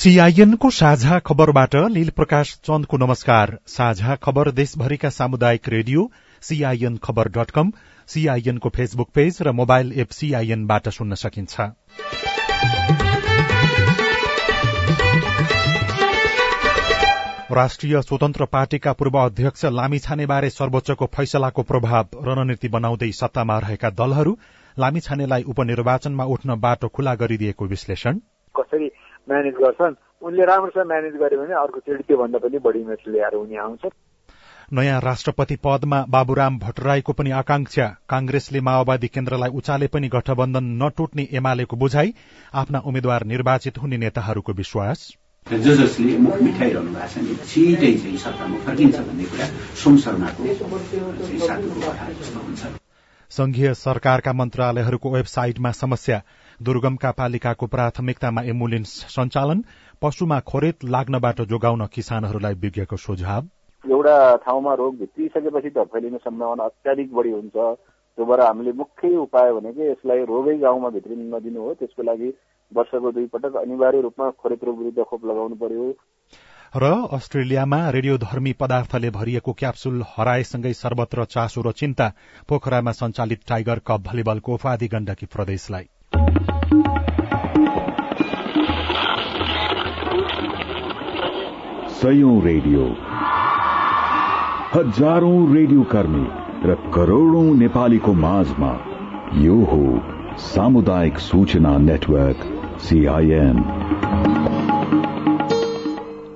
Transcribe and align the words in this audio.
सीआईएनको 0.00 0.68
साझा 0.70 1.18
खबरबाट 1.18 1.74
लील 1.94 2.10
प्रकाश 2.10 2.52
चन्दको 2.64 2.96
नमस्कार। 2.96 3.50
साझा 3.68 4.14
खबर 4.16 4.50
देशभरिका 4.50 5.08
सामुदायिक 5.10 5.68
radio 5.68 6.04
CIN 6.42 6.96
Khabar 6.96 7.28
dot 7.28 7.50
com 7.50 7.72
सीआईएनको 8.08 8.68
फेसबुक 8.68 9.10
पेज 9.14 9.38
र 9.42 9.52
मोबाइल 9.52 9.92
एप 10.00 10.10
सीआईएनबाट 10.10 10.88
सुन्न 10.88 11.14
सकिन्छ। 11.14 11.60
राष्ट्रिय 17.52 18.00
स्वतन्त्र 18.02 18.44
पार्टीका 18.46 18.92
पूर्व 18.92 19.18
अध्यक्ष 19.18 19.64
लामी 19.74 19.98
छानेबारे 19.98 20.50
सर्वोच्चको 20.50 21.10
फैसलाको 21.14 21.62
प्रभाव 21.64 22.24
रणनीति 22.24 22.68
बनाउँदै 22.70 23.12
सत्तामा 23.12 23.58
रहेका 23.58 23.90
दलहरू 24.00 24.36
लामी 24.76 25.00
छानेलाई 25.00 25.42
उपनिर्वाचनमा 25.48 26.24
उठ्न 26.30 26.60
बाटो 26.60 26.88
खुला 26.88 27.14
गरिदिएको 27.16 27.66
विश्लेषण। 27.66 28.20
कसरी 28.54 28.90
म्यानेज 29.30 29.54
गर्छन् 29.62 29.94
उनले 30.26 30.44
राम्रोसँग 30.46 30.86
म्यानेज 30.86 31.14
गर्यो 31.22 31.38
भने 31.40 31.54
अर्कोचोटि 31.62 32.02
त्योभन्दा 32.02 32.38
पनि 32.38 32.58
बढी 32.64 32.82
म्याच 32.84 33.02
ल्याएर 33.08 33.34
उनी 33.36 33.56
आउँछ। 33.56 33.84
नयाँ 34.72 35.00
राष्ट्रपति 35.00 35.56
पदमा 35.64 35.98
बाबुराम 36.08 36.58
भट्टराईको 36.58 37.12
पनि 37.12 37.30
आकांक्षा 37.38 37.86
कांग्रेसले 38.08 38.60
माओवादी 38.60 39.08
केन्द्रलाई 39.08 39.50
उचाले 39.58 39.86
पनि 39.94 40.08
गठबन्धन 40.08 40.64
नटुट्ने 40.82 41.24
एमालेको 41.32 41.76
बुझाइ 41.76 42.12
आफ्ना 42.54 42.78
उम्मेद्वार 42.86 43.24
निर्वाचित 43.26 43.78
हुने 43.78 43.96
नेताहरूको 43.98 44.52
विश्वास। 44.52 44.98
ज 45.46 45.74
जसले 45.80 46.16
मुख 46.18 46.36
मिठाइरहनु 46.42 46.90
भएको 46.94 47.08
छ 47.08 47.18
नि 47.18 47.34
छिटै 47.50 47.92
चाहिँ 47.98 48.18
सत्तामा 48.18 48.58
फर्किन्छ 48.66 48.98
भन्ने 48.98 49.24
कुरा 49.24 49.46
सोम 49.82 49.96
शर्माको 49.98 50.42
जस्तो 50.46 52.40
हुन्छ। 52.40 52.62
संघीय 53.30 53.74
सरकारका 53.74 54.32
मन्त्रालयहरूको 54.32 55.10
वेबसाइटमा 55.10 55.70
समस्या। 55.72 56.18
दुर्गमका 56.60 57.10
पालिकाको 57.12 57.66
प्राथमिकतामा 57.66 58.42
एम्बुलेन्स 58.52 58.90
सञ्चालन 59.10 59.62
पशुमा 60.02 60.38
खोरेत 60.40 60.84
लाग्नबाट 60.84 61.40
जोगाउन 61.50 61.86
किसानहरूलाई 61.94 62.54
विज्ञको 62.54 62.96
सुझाव। 62.96 63.42
एउटा 63.84 64.16
ठाउँमा 64.44 64.74
रोग 64.74 64.98
भित्रिसकेपछि 64.98 65.70
त 65.70 65.88
फैलिने 65.92 66.18
सम्भावना 66.18 66.64
अत्याधिक 66.64 67.14
बढी 67.14 67.30
हुन्छ। 67.30 67.56
त्यो 67.56 68.24
भएर 68.26 68.40
हामीले 68.40 68.72
मुख्य 68.76 69.16
उपाय 69.16 69.52
भनेको 69.52 69.90
यसलाई 69.90 70.24
रोगै 70.28 70.56
गाउँमा 70.58 70.88
भित्रिन 70.90 71.20
नदिनु 71.34 71.60
हो। 71.60 71.74
त्यसको 71.80 72.02
लागि 72.02 72.28
वर्षको 72.72 73.12
दुई 73.12 73.26
पटक 73.32 73.56
अनिवार्य 73.56 74.00
रूपमा 74.00 74.30
खोरेत 74.30 74.64
रोग 74.64 74.78
विरुद्ध 74.78 75.02
खोप 75.02 75.24
लगाउनु 75.24 75.56
पर्यो। 75.56 75.94
र 76.76 76.84
अस्ट्रेलियामा 77.12 77.78
रेडियोधर्मी 77.90 78.52
पदार्थले 78.60 79.10
भरिएको 79.10 79.52
क्याप्सुल 79.52 80.02
हराएसँगै 80.08 80.72
सर्वत्र 80.72 81.24
चासो 81.24 81.62
र 81.62 81.72
चिन्ता। 81.72 82.12
पोखरामा 82.48 82.92
सञ्चालित 82.92 83.40
टाइगर 83.48 83.78
कप 83.86 84.04
भलिबलको 84.06 84.54
उपाधि 84.54 84.88
गण्डकी 84.88 85.26
प्रदेशलाई। 85.26 85.88
सयौं 92.00 92.34
रेडियो। 92.42 92.82
हजारौं 94.74 95.40
रेडियो 95.54 95.82
कर्मी 95.90 96.22
र 96.64 96.74
करोड़ौं 96.94 97.48
नेपालीको 97.56 98.12
माझमा 98.20 98.70
यो 99.38 99.56
हो 99.72 99.82
सामुदायिक 100.44 101.18
सूचना 101.20 101.76
नेटवर्क 101.80 102.46
सीआईएन 102.84 103.58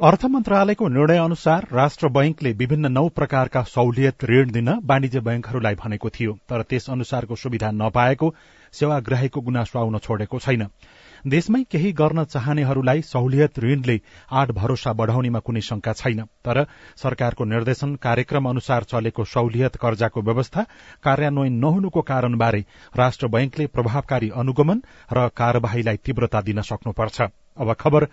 अर्थ 0.04 0.24
मन्त्रालयको 0.26 0.88
निर्णय 0.88 1.18
अनुसार 1.18 1.66
राष्ट्र 1.72 2.08
बैंकले 2.14 2.52
विभिन्न 2.52 2.92
नौ 2.92 3.08
प्रकारका 3.16 3.62
सहुलियत 3.70 4.24
ऋण 4.30 4.50
दिन 4.50 4.68
वाणिज्य 4.84 5.20
बैंकहरूलाई 5.28 5.74
भनेको 5.74 6.08
थियो 6.10 6.32
तर 6.48 6.62
त्यस 6.62 6.90
अनुसारको 6.90 7.36
सुविधा 7.36 7.70
नपाएको 7.74 8.34
सेवाग्राहीको 8.74 9.40
गुनासो 9.40 9.78
आउन 9.78 9.98
छोडेको 9.98 10.38
छैन। 10.38 10.66
देशमै 11.24 11.62
केही 11.64 11.90
गर्न 11.92 12.24
चाहनेहरूलाई 12.24 13.02
सहुलियत 13.02 13.58
ऋणले 13.58 13.96
आठ 14.30 14.50
भरोसा 14.52 14.92
बढ़ाउनेमा 14.92 15.40
कुनै 15.40 15.60
शंका 15.60 15.92
छैन। 15.92 16.20
तर 16.44 16.64
सरकारको 16.96 17.44
निर्देशन 17.44 17.94
कार्यक्रम 17.96 18.48
अनुसार 18.48 18.84
चलेको 18.84 19.24
सहुलियत 19.24 19.76
कर्जाको 19.76 20.20
व्यवस्था 20.20 20.62
कार्यान्वयन 21.02 21.58
नहुनुको 21.58 22.00
कारणबारे 22.02 22.64
राष्ट्र 22.96 23.28
बैंकले 23.28 23.66
प्रभावकारी 23.66 24.28
अनुगमन 24.36 24.82
र 25.12 25.28
कार्यवाहीलाई 25.32 25.96
तीव्रता 26.04 26.40
दिन 26.42 26.60
सक्नुपर्छ। 26.62 27.20
अब 27.56 27.72
खबर 27.74 28.08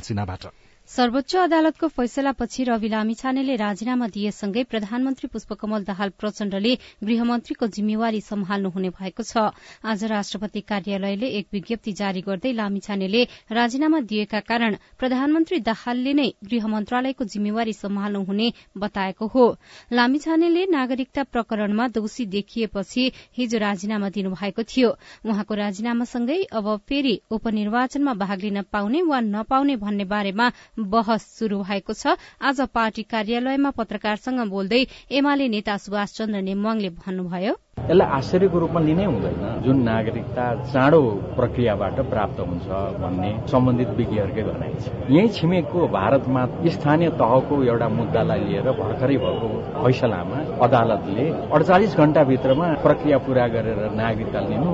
सिन्हाबाट। 0.00 0.46
सर्वोच्च 0.88 1.34
अदालतको 1.36 1.88
फैसलापछि 1.88 2.64
रवि 2.64 2.88
लामिछानेले 2.88 3.54
राजीनामा 3.56 4.06
दिएसँगै 4.08 4.62
प्रधानमन्त्री 4.64 5.28
पुष्पकमल 5.32 5.84
दाहाल 5.84 6.10
प्रचण्डले 6.18 6.72
गृहमन्त्रीको 7.04 7.66
जिम्मेवारी 7.66 8.20
सम्हाल्नु 8.20 8.70
हुने 8.70 8.90
भएको 8.90 9.22
छ। 9.22 9.54
आज 9.84 10.04
राष्ट्रपति 10.04 10.60
कार्यालयले 10.62 11.26
एक 11.38 11.46
विज्ञप्ति 11.52 11.92
जारी 11.92 12.20
गर्दै 12.20 12.52
लामिछानेले 12.52 13.22
राजीनामा 13.52 14.00
दिएका 14.04 14.40
कारण 14.42 14.76
प्रधानमन्त्री 14.98 15.60
दाहालले 15.62 16.12
नै 16.12 16.28
गृह 16.44 16.66
मन्त्रालयको 16.66 17.24
जिम्मेवारी 17.24 17.72
सम्हाल्नु 17.72 18.22
हुने 18.24 18.52
बताएको 18.76 19.26
हो। 19.26 19.46
लामिछानेले 19.92 20.66
नागरिकता 20.66 21.22
प्रकरणमा 21.30 21.88
दोषी 21.94 22.26
देखिएपछि 22.26 23.10
हिजो 23.38 23.58
राजीनामा 23.58 24.08
दिनुभएको 24.10 24.62
थियो। 24.66 24.90
उहाँको 25.24 25.54
राजीनामासँगै 25.54 26.42
अब 26.52 26.76
फेरि 26.88 27.14
उपनिर्वाचनमा 27.30 28.14
भाग 28.18 28.38
लिन 28.42 28.62
पाउने 28.68 29.02
वा 29.02 29.20
नपाउने 29.22 29.76
भन्ने 29.78 30.04
बारेमा 30.12 30.50
बहस 30.78 31.24
शुरू 31.38 31.62
भएको 31.62 31.92
छ। 31.92 32.16
आज 32.40 32.60
पार्टी 32.72 33.02
कार्यालयमा 33.04 33.70
पत्रकारसँग 33.76 34.40
बोल्दै 34.50 34.80
एमाले 35.12 35.48
नेता 35.48 35.76
सुभाष 35.78 36.12
चन्द्र 36.14 36.40
नेमवाङले 36.42 36.90
भन्नुभयो। 36.96 37.54
यसलाई 37.82 38.08
आश्चर्यको 38.18 38.58
रूपमा 38.62 38.80
लिनै 38.80 39.04
हुँदैन। 39.04 39.44
जुन 39.64 39.76
नागरिकता 39.82 40.44
चाँडो 40.72 41.00
प्रक्रियाबाट 41.38 41.96
प्राप्त 42.12 42.38
हुन्छ 42.40 42.66
भन्ने 43.02 43.30
सम्बन्धित 43.52 43.90
विज्ञहरूकै 43.98 44.42
भनाइ 44.48 44.72
छ। 44.82 44.84
यही 45.10 45.28
छिमेकको 45.36 45.78
भारतमा 45.98 46.42
स्थानीय 46.74 47.10
तहको 47.20 47.54
एउटा 47.64 47.88
मुद्दालाई 47.98 48.40
लिएर 48.48 48.68
भर्खरै 48.80 49.16
भएको 49.24 49.48
फैसलामा 49.82 50.38
अदालतले 50.64 51.26
अडचालिस 51.50 51.96
घण्टाभित्रमा 51.98 52.66
प्रक्रिया 52.84 53.18
पूरा 53.26 53.46
गरेर 53.54 53.80
नागरिकता 53.98 54.40
लिनु 54.50 54.70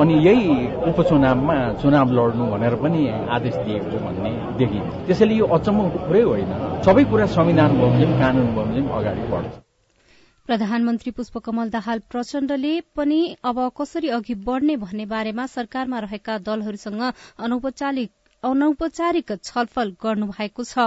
अनि 0.00 0.14
यही 0.24 0.48
उपचुनावमा 0.88 1.56
चुनाव 1.80 2.08
लड्नु 2.16 2.44
भनेर 2.52 2.74
पनि 2.82 3.00
आदेश 3.36 3.56
दिएको 3.64 3.96
भन्ने 4.04 4.32
देखिन्छ। 4.58 4.90
त्यसैले 5.06 5.34
यो 5.34 5.46
अचम्मको 5.56 5.98
कुरै 6.08 6.22
होइन। 6.28 6.50
सबै 6.84 7.04
कुरा 7.12 7.26
संविधान 7.36 7.70
बमोजिम 7.80 8.10
कानून 8.20 8.48
बमोजिम 8.56 8.86
अगाडि 8.98 9.24
बढ्छ। 9.32 9.67
प्रधानमन्त्री 10.48 11.10
पुष्पकमल 11.12 11.70
दाहाल 11.70 11.98
प्रचण्डले 12.10 12.70
पनि 12.96 13.16
अब 13.44 13.58
कसरी 13.76 14.08
अघि 14.10 14.34
बढ़ने 14.46 14.76
भन्ने 14.76 15.04
बारेमा 15.06 15.44
सरकारमा 15.46 15.98
रहेका 16.00 16.36
दलहरूसँग 16.40 17.02
अनौपचारिक 17.38 18.10
अनौपचारिक 18.42 19.32
छलफल 19.44 19.92
गर्नुभएको 20.02 20.64
छ। 20.64 20.86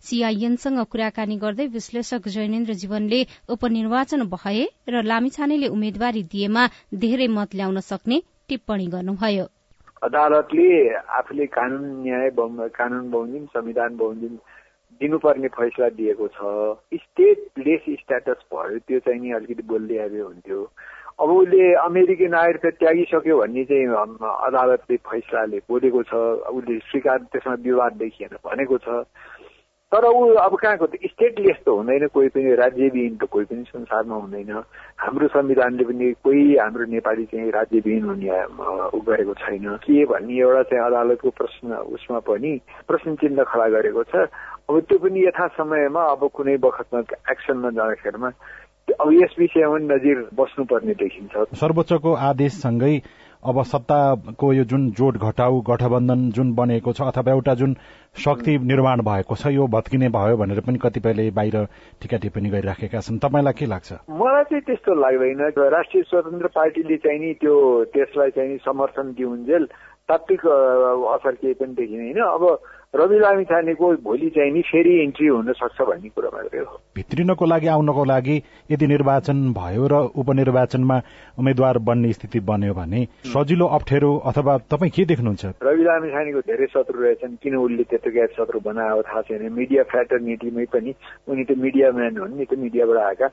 सीआईएनसँग 0.00 0.80
कुराकानी 0.88 1.36
गर्दै 1.44 1.66
विश्लेषक 1.68 2.28
जैनेन्द्र 2.28 2.72
जीवनले 2.82 3.20
उपनिर्वाचन 3.52 4.22
भए 4.32 4.64
र 4.88 5.02
लामिछानेले 5.04 5.68
उम्मेद्वारी 5.68 6.22
दिएमा 6.32 6.66
धेरै 6.96 7.28
मत 7.36 7.54
ल्याउन 7.54 7.80
सक्ने 7.84 8.20
टिप्पणी 8.48 8.86
गर्नुभयो। 8.96 9.46
अदालतले 10.02 10.68
आफूले 11.18 11.46
कानून 11.52 11.84
न्याय 12.02 12.30
कानून 12.80 13.10
बमोजिम 13.10 13.44
संविधान 13.52 13.96
बमोजिम 13.96 14.36
दिनुपर्ने 15.02 15.48
फैसला 15.58 15.88
दिएको 15.98 16.28
छ। 16.38 16.40
स्टेट 16.94 17.66
लेस 17.66 17.84
स्ट्याटस 18.00 18.40
भयो 18.54 18.78
त्यो 18.86 18.98
चाहिँ 19.02 19.20
नि 19.20 19.32
अलिकति 19.38 19.62
बोल्दै 19.68 19.98
आयो 20.06 20.26
हुन्थ्यो। 20.26 20.60
अब 21.20 21.30
उसले 21.30 21.72
अमेरिकी 21.76 22.26
नागरिकता 22.28 22.70
त्यागिसक्यो 22.80 23.38
भन्ने 23.38 23.64
चाहिँ 23.68 23.86
अदालतले 24.48 24.96
फैसलाले 24.96 25.58
बोलेको 25.68 26.02
छ। 26.08 26.12
उसले 26.56 26.78
स्वीकार 26.88 27.18
त्यसमा 27.32 27.54
विवाद 27.62 27.92
देखिएन 28.00 28.36
भनेको 28.40 28.78
छ। 28.78 29.04
तर 29.92 30.04
ऊ 30.08 30.40
अब 30.40 30.54
कहाँको 30.56 30.86
त 30.88 30.96
स्टेटलेस 31.04 31.58
त 31.64 31.68
हुँदैन 31.68 32.06
कोही 32.16 32.28
पनि 32.32 32.54
राज्यविहीन 32.56 33.16
त 33.20 33.28
कोही 33.28 33.44
पनि 33.44 33.64
संसारमा 33.68 34.16
हुँदैन। 34.16 34.50
हाम्रो 34.96 35.28
संविधानले 35.28 35.84
पनि 35.84 36.06
कोही 36.24 36.56
हाम्रो 36.56 36.84
नेपाली 36.88 37.24
चाहिँ 37.28 37.50
राज्यविहीन 37.52 38.04
हुने 38.08 38.28
ऊ 38.88 38.98
गरेको 39.04 39.34
छैन। 39.36 39.68
के 39.84 40.04
भन्ने 40.08 40.32
एउटा 40.40 40.62
चाहिँ 40.72 40.84
अदालतको 40.88 41.30
प्रश्न 41.36 41.68
उसमा 41.92 42.18
पनि 42.24 42.52
प्रश्न 42.88 43.14
चिन्ह 43.20 43.44
खडा 43.44 43.68
गरेको 43.68 44.02
छ। 44.08 44.32
अब 44.68 44.80
त्यो 44.88 44.98
पनि 44.98 45.20
यथा 45.26 45.46
समयमा 45.56 46.02
अब 46.12 46.28
कुनै 46.34 46.56
बखतमा 46.64 47.00
एक्सनमा 47.30 47.70
जाँदाखेरिमा 47.70 48.30
अब 49.00 49.08
यस 49.12 49.34
विषयमा 49.38 49.78
नजिर 49.88 50.18
बस्नुपर्ने 50.34 50.94
देखिन्छ। 51.02 51.34
सर्वोच्चको 51.54 52.12
आदेशसँगै 52.28 52.94
अब 53.42 53.62
सत्ताको 53.64 54.52
यो 54.52 54.64
जुन 54.70 54.82
जोड 54.94 55.16
घटाउ 55.18 55.60
गठबन्धन 55.66 56.30
जुन 56.30 56.52
बनेको 56.54 56.92
छ 56.92 57.02
अथवा 57.10 57.32
एउटा 57.32 57.54
जुन 57.58 57.74
शक्ति 58.14 58.58
निर्माण 58.70 59.02
भएको 59.02 59.34
छ 59.34 59.50
यो 59.50 59.66
भत्किने 59.66 60.08
भयो 60.14 60.36
भनेर 60.36 60.60
पनि 60.62 60.78
कतिपयले 60.78 61.30
बाहिर 61.30 61.56
टिका 62.02 62.16
टिप्पणी 62.22 62.50
गरिराखेका 62.50 63.00
छन्। 63.02 63.18
तपाईँलाई 63.18 63.52
के 63.58 63.66
लाग्छ? 63.66 63.92
मलाई 64.10 64.44
चाहिँ 64.50 64.62
त्यस्तो 64.62 64.94
लाग्दैन। 64.94 65.42
राष्ट्रिय 65.58 66.02
स्वतन्त्र 66.06 66.48
पार्टीले 66.54 66.96
चाहिँ 67.02 67.18
नि 67.18 67.32
त्यो 67.42 67.54
त्यसलाई 67.94 68.30
चाहिँ 68.30 68.58
समर्थन 68.62 69.10
दिउन्जेल 69.18 69.64
तात्विक 70.06 70.46
असर 70.46 71.34
केही 71.42 71.54
पनि 71.58 71.74
देखिँदैन। 71.74 72.22
अब 72.22 72.42
रवि 72.94 73.18
लामी 73.18 73.44
छानेको 73.48 73.86
भोलि 74.04 74.28
चाहिँ 74.30 74.52
नि 74.52 74.62
फेरि 74.62 74.92
इन्ट्री 75.02 75.26
हुन 75.26 75.52
सक्छ 75.52 75.80
भन्ने 75.80 76.08
कुरो 76.12 76.28
मात्रै 76.28 76.60
हो 76.60 76.76
भित्रिनको 76.96 77.44
लागि 77.46 77.66
आउनको 77.74 78.04
लागि 78.04 78.36
यदि 78.70 78.86
निर्वाचन 78.86 79.38
भयो 79.56 79.86
र 79.88 79.94
उपनिर्वाचनमा 80.20 80.96
उम्मेद्वार 81.40 81.78
बन्ने 81.88 82.12
स्थिति 82.12 82.40
बन्यो 82.44 82.74
भने 82.74 83.00
सजिलो 83.32 83.66
अप्ठ्यारो 83.76 84.10
अथवा 84.28 84.56
तपाईँ 84.68 84.92
के 84.92 85.04
देख्नुहुन्छ? 85.08 85.44
रवि 85.64 85.84
लामी 85.84 86.08
छानेको 86.12 86.40
धेरै 86.44 86.66
शत्रु 86.68 87.00
रहेछन् 87.00 87.36
किन 87.42 87.56
उसले 87.56 87.84
त्यत्रो 87.88 88.12
गैर 88.12 88.28
शत्रु 88.36 88.60
बनायो 88.60 89.02
थाहा 89.08 89.22
छैन। 89.24 89.52
मिडिया 89.52 89.82
फ्याटर्निटीमै 89.88 90.64
पनि 90.68 90.94
उनी 91.28 91.44
त 91.48 91.56
मिडिया 91.64 91.92
म्यान 91.96 92.16
हुन् 92.20 92.36
नि 92.36 92.44
त 92.44 92.60
मिडियाबाट 92.60 92.98
आएका। 93.08 93.28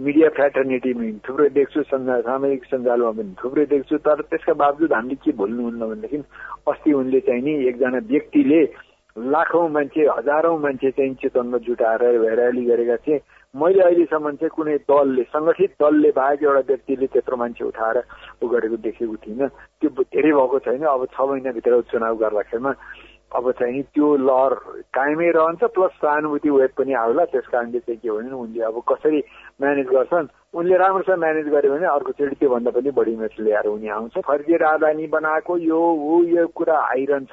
मिडिया 0.00 0.28
फ्याटर्निटीमा 0.36 1.04
थुप्रै 1.20 1.48
देख्छु 1.52 1.82
सामाजिक 1.92 2.64
सञ्जालमा 2.64 3.10
पनि 3.12 3.34
थुप्रै 3.44 3.64
देख्छु 3.76 3.96
तर 4.08 4.24
त्यसका 4.32 4.52
बावजुद 4.56 4.92
हामीले 4.92 5.20
के 5.20 5.36
भुल्नुहुन्न 5.36 5.82
भनेदेखि 5.92 6.18
अस्ति 6.72 6.92
उनले 6.96 7.20
चाहिँ 7.28 7.42
नि 7.44 7.52
एकजना 7.68 8.00
व्यक्तिले 8.08 8.62
लाखौँ 9.16 9.68
मान्छे 9.68 10.06
हजारौँ 10.08 10.58
मान्छे 10.60 10.90
चाहिँ 10.90 11.14
चेतनमा 11.20 11.58
जुटाएर 11.68 12.02
ऱ्याली 12.02 12.64
गरेका 12.64 12.96
थिए। 13.04 13.20
मैले 13.54 13.82
अहिलेसम्म 13.84 14.30
चाहिँ 14.40 14.50
कुनै 14.56 14.76
दलले 14.88 15.22
सङ्गठित 15.28 15.72
दलले 15.76 16.10
बाहेक 16.16 16.42
एउटा 16.42 16.60
व्यक्तिले 16.68 17.06
त्यत्रो 17.12 17.36
मान्छे 17.36 17.64
उठाएर 17.64 17.96
ऊ 18.42 18.48
गरेको 18.48 18.76
देखेको 18.80 19.16
थिइनँ। 19.20 19.48
त्यो 19.80 19.88
धेरै 20.08 20.32
भएको 20.32 20.58
छैन। 20.64 20.84
अब 20.88 21.04
छ 21.12 21.20
महिनाभित्र 21.20 21.80
चुनाव 21.92 22.16
गर्दाखेरिमा 22.16 22.72
अब 23.36 23.50
चाहिँ 23.60 23.82
त्यो 23.92 24.08
लहर 24.28 24.54
कायमै 24.96 25.28
रहन्छ 25.36 25.62
प्लस 25.76 25.92
सहानुभूति 26.00 26.50
वेब 26.50 26.72
पनि 26.78 26.92
आउला। 26.92 27.24
त्यस 27.32 27.46
कारणले 27.52 27.78
चाहिँ 27.84 28.00
के 28.00 28.10
भने 28.10 28.32
उनले 28.32 28.60
अब 28.64 28.80
कसरी 28.88 29.20
म्यानेज 29.60 29.86
गर्छन् 29.92 30.32
उनले 30.56 30.76
राम्रोसँग 30.76 31.18
म्यानेज 31.20 31.46
गर्यो 31.52 31.72
भने 31.72 31.86
अर्कोचोटि 31.92 32.34
त्योभन्दा 32.40 32.70
पनि 32.76 32.90
बढी 32.96 33.16
म्याच 33.16 33.36
ल्याएर 33.40 33.66
उनी 33.68 33.88
आउँछ। 33.88 34.18
फर्किएर 34.24 34.60
राजधानी 34.64 35.06
बनाएको 35.16 35.56
यो 35.68 35.80
ऊ 35.80 36.22
यो 36.32 36.46
कुरा 36.56 36.76
आइरहन्छ। 36.92 37.32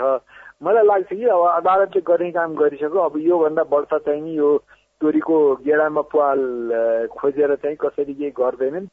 मलाई 0.61 0.83
लाग्छ 0.83 1.07
कि 1.09 1.25
अब 1.25 1.43
अदालतले 1.47 2.01
गर्ने 2.01 2.31
काम 2.31 2.55
गरिसक्यो। 2.55 2.99
अब 2.99 3.17
योभन्दा 3.17 3.63
बढ्ता 3.63 3.97
चाहिँ 3.97 4.35
यो 4.35 4.57
चोरीको 5.01 5.35
गेडामा 5.63 6.01
पाल 6.11 6.39
खोजेर 7.15 7.55
चाहिँ 7.55 7.77
कसरी 7.79 8.13
के 8.13 8.29
गर्दैनन्। 8.35 8.87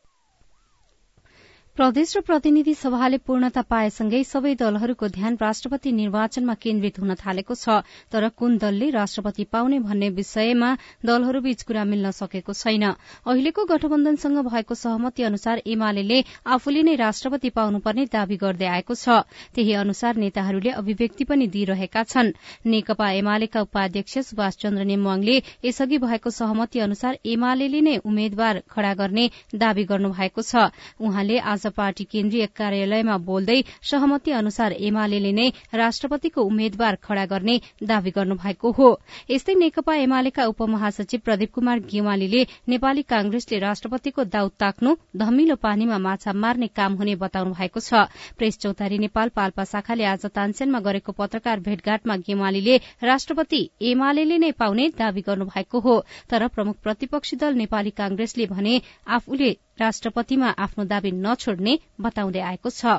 प्रदेश 1.77 2.17
र 2.17 2.21
प्रतिनिधि 2.25 2.73
सभाले 2.75 3.17
पूर्णता 3.21 3.63
पाएसँगै 3.69 4.23
सबै 4.25 4.55
दलहरूको 4.57 5.09
ध्यान 5.09 5.37
राष्ट्रपति 5.37 5.91
निर्वाचनमा 5.93 6.55
केन्द्रित 6.57 6.99
हुन 6.99 7.15
थालेको 7.15 7.55
छ। 7.55 7.85
तर 8.09 8.29
कुन 8.33 8.57
दलले 8.57 8.89
राष्ट्रपति 8.91 9.45
पाउने 9.53 9.79
भन्ने 9.85 10.09
विषयमा 10.11 10.71
दलहरूबीच 11.05 11.63
कुरा 11.63 11.85
मिल्न 11.85 12.11
सकेको 12.17 12.53
छैन। 12.55 12.85
अहिलेको 13.29 13.65
गठबन्धनसँग 13.67 14.39
भएको 14.47 14.75
सहमति 14.75 15.23
अनुसार 15.23 15.61
एमाले 15.67 16.23
आफूले 16.49 16.83
नै 16.83 16.95
राष्ट्रपति 16.97 17.51
पाउनुपर्ने 17.53 18.07
दावी 18.09 18.37
गर्दै 18.39 18.67
आएको 18.73 18.95
छ। 18.95 19.21
त्यही 19.53 19.73
अनुसार 19.77 20.17
नेताहरूले 20.17 20.71
अभिव्यक्ति 20.81 21.25
पनि 21.29 21.47
दिइरहेका 21.53 22.03
छन्। 22.05 22.33
नेकपा 22.67 23.11
एमालेका 23.13 23.61
उपाध्यक्ष 23.61 24.19
सुभाष 24.31 24.57
चन्द्र 24.57 24.85
नेमवाङले 24.87 25.37
यसअघि 25.67 25.99
भएको 25.99 26.31
सहमति 26.33 26.81
अनुसार 26.89 27.21
एमाले 27.27 27.69
नै 27.83 27.97
उम्मेद्वार 28.01 28.65
खड़ा 28.65 28.95
गर्ने 28.97 29.29
दावी 29.61 29.85
गर्नु 29.85 30.17
भएको 30.17 30.43
छ। 30.43 30.73
उहाँले 31.05 31.39
पार्टी 31.71 32.05
केन्द्रीय 32.05 32.47
कार्यालयमा 32.57 33.17
बोल्दै 33.27 33.63
सहमति 33.91 34.31
अनुसार 34.31 34.73
एमाले 34.73 35.33
नै 35.33 35.49
राष्ट्रपतिको 35.75 36.43
उम्मेद्वार 36.43 36.95
खड़ा 37.03 37.25
गर्ने 37.27 37.61
दावी 37.83 38.11
गर्नुभएको 38.11 38.71
हो। 38.71 38.89
यस्तै 39.31 39.55
नेकपा 39.55 39.95
एमालेका 39.97 40.47
उपमहासचिव 40.47 41.21
प्रदीप 41.25 41.53
कुमार 41.53 41.79
गेवालीले 41.93 42.47
नेपाली 42.69 43.03
कांग्रेसले 43.03 43.59
राष्ट्रपतिको 43.59 44.25
दाउद 44.25 44.53
ताक्नु 44.61 44.95
धमिलो 45.17 45.57
पानीमा 45.57 45.99
माछा 45.99 46.33
मार्ने 46.33 46.67
काम 46.67 46.95
हुने 46.95 47.15
बताउनु 47.17 47.55
भएको 47.55 47.81
छ। 47.81 48.07
प्रेस 48.39 48.59
चौतारी 48.59 48.99
नेपाल 48.99 49.29
पाल्पा 49.29 49.65
शाखाले 49.65 50.05
आज 50.05 50.27
तानसेनमा 50.27 50.81
गरेको 50.81 51.13
पत्रकार 51.13 51.61
भेटघाटमा 51.61 52.17
गेवालीले 52.17 52.77
राष्ट्रपति 53.03 53.63
एमाले 53.83 54.25
नै 54.39 54.51
पाउने 54.53 54.89
दावी 54.99 55.21
गर्नुभएको 55.21 55.81
हो। 55.81 55.95
तर 56.31 56.49
प्रमुख 56.49 56.77
प्रतिपक्षी 56.83 57.37
दल 57.37 57.55
नेपाली 57.55 57.91
कांग्रेसले 57.91 58.47
भने 58.47 58.81
आफूले 59.09 59.57
राष्ट्रपतिमा 59.79 60.51
आफ्नो 60.61 60.85
दावी 60.87 61.11
नछोड्ने 61.19 61.79
बताउँदै 62.01 62.41
आएको 62.47 62.71
छ। 62.73 62.99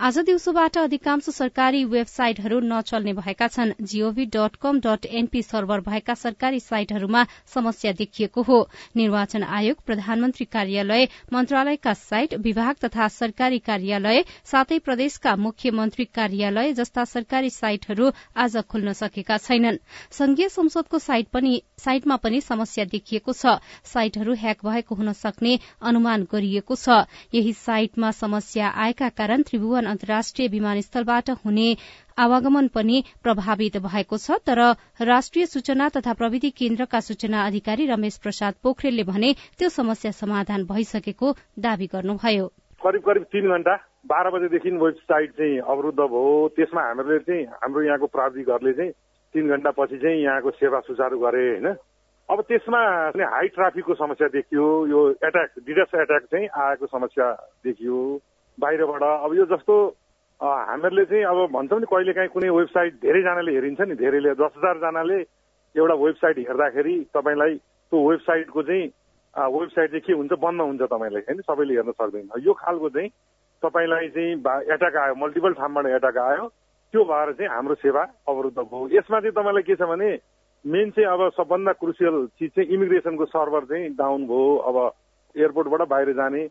आज 0.00 0.18
दिउँसोबाट 0.18 0.76
अधिकांश 0.78 1.28
सरकारी 1.28 1.82
वेबसाइटहरू 1.84 2.58
नचल्ने 2.60 3.12
भएका 3.12 3.46
छन्। 3.48 3.72
GOV 3.82 4.24
dot 4.26 4.54
com 4.56 4.78
dot 4.80 5.06
NP 5.06 5.42
server 5.42 5.80
भएका 5.80 6.14
सरकारी 6.14 6.60
साइटहरूमा 6.60 7.24
समस्या 7.54 7.92
देखिएको 7.92 8.42
हो। 8.42 8.60
निर्वाचन 8.96 9.42
आयोग 9.44 9.82
प्रधानमन्त्री 9.86 10.44
कार्यालय 10.46 11.08
मन्त्रालयका 11.32 11.92
साइट 11.94 12.34
विभाग 12.40 12.76
तथा 12.84 13.08
सरकारी 13.10 13.58
कार्यालय 13.60 14.24
साथै 14.44 14.78
प्रदेशका 14.78 15.34
मुख्यमन्त्री 15.38 16.04
कार्यालय 16.14 16.72
जस्ता 16.72 17.04
सरकारी 17.04 17.50
साइटहरू 17.50 18.10
आज 18.36 18.56
खुल्न 18.64 18.92
सकेका 18.94 19.36
छैनन्। 19.38 19.78
संघीय 20.10 20.48
संसदको 20.48 20.98
साइटमा 20.98 22.16
पनि 22.16 22.40
समस्या 22.40 22.84
देखिएको 22.86 23.32
छ। 23.34 23.58
साइटहरू 23.84 24.34
ह्याक 24.38 24.64
भएको 24.64 24.94
हुन 24.94 25.12
सक्ने 25.12 25.58
अनुमान 25.82 26.26
गरिएको 26.32 26.74
छ। 26.76 27.04
यही 27.34 27.52
साइटमा 27.58 28.10
समस्या 28.14 28.72
आएका 28.78 29.08
कारण 29.14 29.42
त्रिभुवन 29.42 29.88
अन्तर्राष्ट्रिय 29.90 30.48
विमानस्थलबाट 30.48 31.30
हुने 31.44 31.68
आवागमन 32.18 32.68
पनि 32.68 33.02
प्रभावित 33.22 33.76
भएको 33.82 34.16
छ। 34.18 34.38
तर 34.46 34.60
राष्ट्रिय 35.04 35.46
सूचना 35.46 35.88
तथा 35.88 36.12
प्रविधि 36.14 36.50
केन्द्रका 36.56 37.00
सूचना 37.00 37.44
अधिकारी 37.46 37.86
रमेश 37.86 38.18
प्रसाद 38.22 38.54
पोखरेलले 38.62 39.04
भने 39.04 39.32
त्यो 39.58 39.68
समस्या 39.68 40.10
समाधान 40.14 40.64
भइसकेको 40.64 41.32
दावी 41.58 41.86
गर्नुभयो। 41.92 42.46
करिब 42.80 43.02
करिब 43.02 43.22
तीन 43.32 43.48
घण्टा 43.48 43.76
बाह्र 44.08 44.30
बजेदेखि 44.30 44.70
वेबसाइट 44.80 45.30
चाहिँ 45.32 45.58
अवरुद्ध 45.60 46.00
भयो। 46.00 46.48
त्यसमा 46.56 46.82
हामीले 46.82 47.18
चाहिँ 47.18 47.44
हाम्रो 47.60 47.82
यहाँको 47.82 48.06
प्राविधिकहरूले 48.06 48.72
चाहिँ 48.72 48.92
तीन 49.34 49.48
घण्टा 49.48 49.70
पछि 49.70 49.98
चाहिँ 49.98 50.22
यहाँको 50.22 50.50
सेवा 50.50 50.80
सुचारू 50.80 51.18
गरे 51.18 51.44
होइन? 51.48 51.66
अब 52.28 52.40
त्यसमा 52.48 52.80
हाई 53.34 53.48
ट्राफिकको 53.48 53.94
समस्या 53.94 54.28
देखियो। 54.28 54.64
यो 54.86 55.00
एट्याक 55.10 55.50
डिडस 55.66 55.92
एट्याक 55.94 56.24
चाहिँ 56.32 56.48
आएको 56.48 56.86
समस्या 56.86 57.26
देखियो। 57.66 57.98
बाहिरबाट। 58.60 59.02
अब 59.02 59.34
यो 59.34 59.44
जस्तो 59.50 59.74
हामीहरूले 60.40 61.04
चाहिँ 61.04 61.24
अब 61.24 61.38
भन्छौँ 61.52 61.80
नि 61.80 61.86
कहिले 61.90 62.12
काहीँ 62.12 62.30
कुनै 62.30 62.48
वेबसाइट 62.50 62.94
धेरैजनाले 63.00 63.52
हेरिन्छ 63.52 63.80
नि 63.80 63.94
धेरैले 63.96 64.34
दस 64.36 64.52
हजारजनाले 64.56 65.18
एउटा 65.74 65.94
वेबसाइट 65.94 66.38
हेर्दाखेरि 66.38 66.94
तपाईँलाई 67.14 67.54
त्यो 67.56 67.98
वेबसाइटको 68.08 68.62
चाहिँ 68.62 68.86
वेबसाइट 69.34 69.90
चाहिँ 69.90 70.04
के 70.06 70.12
हुन्छ 70.12 70.32
बन्द 70.40 70.60
हुन्छ 70.60 70.82
तपाईँलाई 70.82 71.22
होइन? 71.28 71.40
सबैले 71.44 71.74
हेर्न 71.74 71.92
सक्दैन। 71.92 72.28
यो 72.40 72.52
खालको 72.56 72.88
चाहिँ 72.88 73.08
तपाईँलाई 73.62 74.08
चाहिँ 74.16 74.32
एट्याक 74.74 74.96
आयो 74.96 75.14
मल्टिपल 75.20 75.52
ठाउँबाट 75.60 75.86
एट्याक 75.86 76.16
आयो। 76.18 76.46
त्यो 76.94 77.04
भएर 77.04 77.32
चाहिँ 77.32 77.50
हाम्रो 77.50 77.74
सेवा 77.84 78.02
अवरुद्ध 78.28 78.58
भयो। 78.58 78.88
यसमा 78.96 79.20
चाहिँ 79.20 79.34
तपाईँलाई 79.36 79.62
के 79.62 79.74
छ 79.76 79.86
भने 79.86 80.08
मेन 80.64 80.90
चाहिँ 80.90 81.08
अब 81.08 81.20
सबभन्दा 81.36 81.72
क्रुसियल 81.78 82.16
चिज 82.38 82.50
चाहिँ 82.50 82.68
इमिग्रेसनको 82.74 83.24
सर्भर 83.26 83.64
चाहिँ 83.70 83.94
डाउन 83.94 84.26
भयो। 84.26 84.56
अब 84.68 84.76
एयरपोर्टबाट 85.34 85.88
बाहिर 85.88 86.12
जाने 86.16 86.42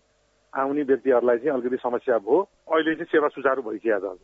आउने 0.58 0.84
व्यक्तिहरूलाई 0.84 1.38
चाहिँ 1.38 1.52
अलिकति 1.52 1.78
समस्या 1.78 2.18
भयो। 2.18 2.40
अहिले 2.74 2.96
चाहिँ 2.96 3.06
सेवा 3.06 3.28
सुचारू 3.28 3.62
भइसकेको 3.62 4.16
छ। 4.16 4.20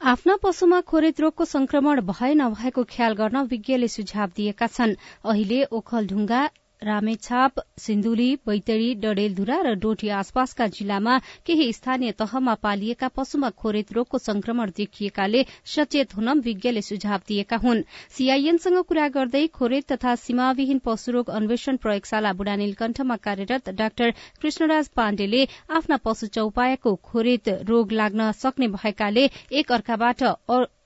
आफ्ना 0.00 0.36
पशुमा 0.42 0.80
खोरेत 0.80 1.20
रोगको 1.20 1.44
संक्रमण 1.44 2.00
भए 2.00 2.34
नभएको 2.34 2.84
ख्याल 2.84 3.12
गर्न 3.14 3.42
विज्ञले 3.42 3.88
सुझाव 3.88 4.28
दिएका 4.36 4.66
छन्। 4.66 4.96
अहिले 5.24 5.64
ओखलढुङ्गा 5.72 6.40
रामेछाप 6.84 7.60
सिन्धुली 7.78 8.28
बैतडी 8.46 8.88
डडेलधुरा 9.02 9.58
र 9.62 9.74
डोटी 9.80 10.08
आसपासका 10.14 10.66
जिल्लामा 10.76 11.16
केही 11.46 11.72
स्थानीय 11.72 12.12
तहमा 12.18 12.54
पालिएका 12.62 13.08
पशुमा 13.16 13.50
खोरेत 13.56 13.92
रोगको 13.92 14.18
संक्रमण 14.20 14.70
देखिएकाले 14.76 15.44
सचेत 15.74 16.14
हुन 16.16 16.28
विज्ञले 16.40 16.82
सुझाव 16.82 17.20
दिएका 17.28 17.56
हुन्। 17.64 17.82
सीआईएनसँग 18.16 18.78
कुरा 18.88 19.08
गर्दै 19.16 19.46
खोरेत 19.54 19.92
तथा 19.92 20.14
सीमाविहीन 20.16 20.78
पशुरोग 20.84 21.30
अन्वेषण 21.30 21.76
प्रयोगशाला 21.84 22.32
बुढानीलकण्ठमा 22.38 23.16
कार्यरत 23.26 23.68
डाक्टर 23.74 24.10
कृष्णराज 24.42 24.88
पाण्डेले 24.96 25.44
आफ्ना 25.70 25.96
पशु 26.04 26.26
चौपायाको 26.36 26.94
खोरेत 27.04 27.48
रोग 27.68 27.92
लाग्न 27.92 28.30
सक्ने 28.38 28.68
भएकाले 28.76 29.28
एक 29.52 29.72
अर्काबाट 29.72 30.22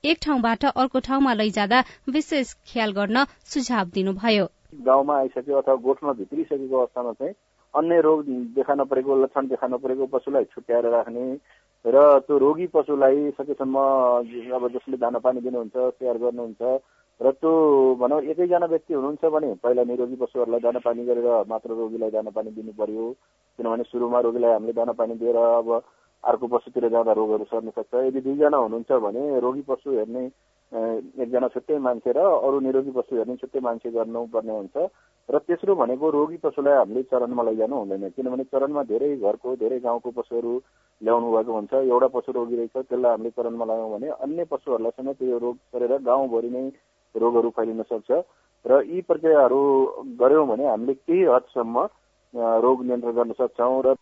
एक 0.05 0.19
ठाउँबाट 0.23 0.65
अर्को 0.67 1.01
ठाउँमा 1.01 1.33
लैजाँदा 1.35 1.83
विशेष 2.09 2.55
ख्याल 2.73 2.93
गर्न 2.93 3.25
सुझाव 3.47 3.91
दिनुभयो। 3.95 4.47
गाउँमा 4.73 5.17
आइसक्यो 5.19 5.57
अथवा 5.59 5.75
गोठमा 5.85 6.13
भित्रिसकेको 6.13 6.77
अवस्थामा 6.79 7.13
चाहिँ 7.13 7.35
अन्य 7.75 8.01
रोग 8.01 8.25
देखा 8.55 8.75
नपरेको 8.75 9.17
लक्षण 9.23 9.47
देखा 9.49 9.67
नपरेको 9.67 10.07
पशुलाई 10.13 10.45
छुट्याएर 10.53 10.87
राख्ने 10.91 11.25
र 11.85 11.97
त्यो 12.27 12.39
रोगी 12.39 12.67
पशुलाई 12.75 13.31
सकेसम्म 13.39 13.77
अब 14.55 14.69
जसले 14.75 14.97
दाना 14.97 15.19
पानी 15.25 15.41
दिनुहुन्छ 15.41 15.77
स्याहार 15.77 16.19
गर्नुहुन्छ 16.19 16.63
र 17.21 17.31
त्यो 17.33 17.53
भनौँ 18.01 18.21
एकैजना 18.31 18.67
व्यक्ति 18.67 18.95
हुनुहुन्छ 18.95 19.25
भने 19.35 19.53
पहिला 19.63 19.85
निरोगी 19.85 20.17
पशुहरूलाई 20.17 20.61
दाना 20.61 20.79
पानी 20.85 21.05
गरेर 21.05 21.29
मात्र 21.49 21.71
रोगीलाई 21.75 22.11
दाना 22.11 22.31
पानी 22.31 22.51
दिनु 22.53 22.73
पर्यो। 22.79 23.11
किनभने 23.59 23.85
सुरुमा 23.91 24.21
रोगीलाई 24.21 24.53
हामीले 24.53 24.73
दाना 24.73 24.93
पानी 25.01 25.15
दिएर 25.19 25.37
अब 25.37 25.71
अर्को 26.25 26.47
पशुतिर 26.47 26.89
जाँदा 26.89 27.13
रोगहरू 27.13 27.45
सर्न 27.51 27.71
सक्छ। 27.71 27.95
यदि 28.07 28.21
दुईजना 28.21 28.57
हुनुहुन्छ 28.57 28.91
भने 29.03 29.41
रोगी 29.41 29.63
पशु 29.67 29.91
हेर्ने 29.99 30.25
एकजना 30.73 31.49
छुट्टै 31.49 31.79
मान्छे 31.81 32.13
र 32.13 32.21
अरू 32.47 32.61
निरोगी 32.61 32.93
पशु 32.93 33.17
हेर्ने 33.17 33.37
छुट्टै 33.37 33.61
मान्छे 33.61 33.91
गर्नुपर्ने 33.91 34.53
हुन्छ। 34.53 34.77
र 35.29 35.39
तेस्रो 35.45 35.75
भनेको 35.75 36.11
रोगी 36.11 36.37
पशुलाई 36.45 36.77
हामीले 36.77 37.03
चरणमा 37.13 37.43
लैजानु 37.43 37.77
हुँदैन 37.77 38.09
किनभने 38.17 38.45
चरणमा 38.53 38.83
धेरै 38.93 39.09
घरको 39.17 39.57
धेरै 39.63 39.79
गाउँको 39.87 40.11
पशुहरू 40.19 40.53
ल्याउनु 41.03 41.29
भएको 41.33 41.53
हुन्छ। 41.53 41.73
एउटा 41.75 42.09
पशु 42.17 42.33
रोगी 42.33 42.57
रहेछ 42.57 42.77
त्यसलाई 42.77 43.11
हामीले 43.11 43.31
चरणमा 43.37 43.65
लगायौँ 43.65 43.91
भने 43.93 44.09
अन्य 44.25 44.45
पशुहरूलाई 44.53 44.93
समेत 44.97 45.23
यो 45.23 45.39
रोग 45.39 45.57
सरेर 45.73 45.93
गाउँभरि 46.03 46.51
नै 46.51 46.65
रोगहरू 47.15 47.49
फैलिन 47.57 47.83
सक्छ। 47.93 48.11
र 48.65 48.83
यी 48.85 49.01
प्रक्रियाहरू 49.09 49.61
गऱ्यौँ 50.21 50.47
भने 50.49 50.65
हामीले 50.69 50.95
केही 50.95 51.23
हदसम्म 51.25 51.77
रोग 52.65 52.85
नियन्त्रण 52.85 53.15
गर्न 53.15 53.33
सक्छौँ 53.41 53.83
र 53.87 53.95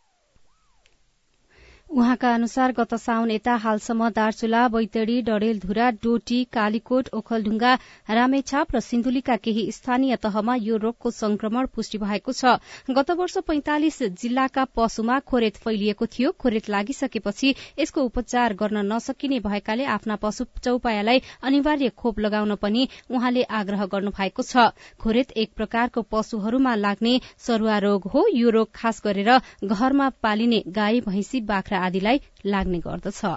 उहाँका 1.91 2.33
अनुसार 2.35 2.73
गत 2.73 2.95
साउन 2.95 3.31
यता 3.31 3.55
हालसम्म 3.57 4.09
दार्चुला 4.11 4.67
बैतडी 4.69 5.21
डडेलधुरा 5.23 5.91
डोटी 6.03 6.39
कालीकोट 6.53 7.09
ओखलढुङ्गा 7.15 7.75
रामेछाप 8.11 8.75
र 8.75 8.81
सिन्धुलीका 8.81 9.37
केही 9.39 9.63
स्थानीय 9.73 10.17
तहमा 10.19 10.55
यो 10.59 10.77
रोगको 10.77 11.11
संक्रमण 11.11 11.67
पुष्टि 11.75 11.99
भएको 11.99 12.33
छ। 12.33 12.59
गत 12.91 13.11
वर्ष 13.13 13.37
पैंतालिस 13.47 14.03
जिल्लाका 14.23 14.65
पशुमा 14.77 15.19
खोरेत 15.23 15.57
फैलिएको 15.59 16.07
थियो। 16.09 16.33
खोरेत 16.35 16.69
लागिसकेपछि 16.69 17.55
यसको 17.79 18.03
उपचार 18.03 18.55
गर्न 18.57 18.83
नसकिने 18.93 19.39
भएकाले 19.47 19.85
आफ्ना 19.95 20.17
पशु 20.19 20.45
चौपायालाई 20.61 21.23
अनिवार्य 21.43 21.89
खोप 21.97 22.19
लगाउन 22.19 22.55
पनि 22.57 22.89
उहाँले 23.11 23.43
आग्रह 23.61 23.87
गर्नु 23.87 24.11
भएको 24.11 24.43
छ। 24.43 24.67
खोरेत 24.99 25.33
एक 25.37 25.55
प्रकारको 25.55 26.03
पशुहरूमा 26.11 26.75
लाग्ने 26.77 27.15
सरूवा 27.39 27.79
रोग 27.79 28.11
हो। 28.11 28.27
यो 28.35 28.51
रोग 28.51 28.69
खास 28.75 29.03
गरेर 29.07 29.33
घरमा 29.65 30.11
पालिने 30.23 30.63
गाई 30.75 31.01
भैंसी 31.09 31.41
बाख्रा 31.47 31.76
आदिलाई 31.79 32.21
लाग्ने 32.47 32.81
गर्दछ। 32.81 33.37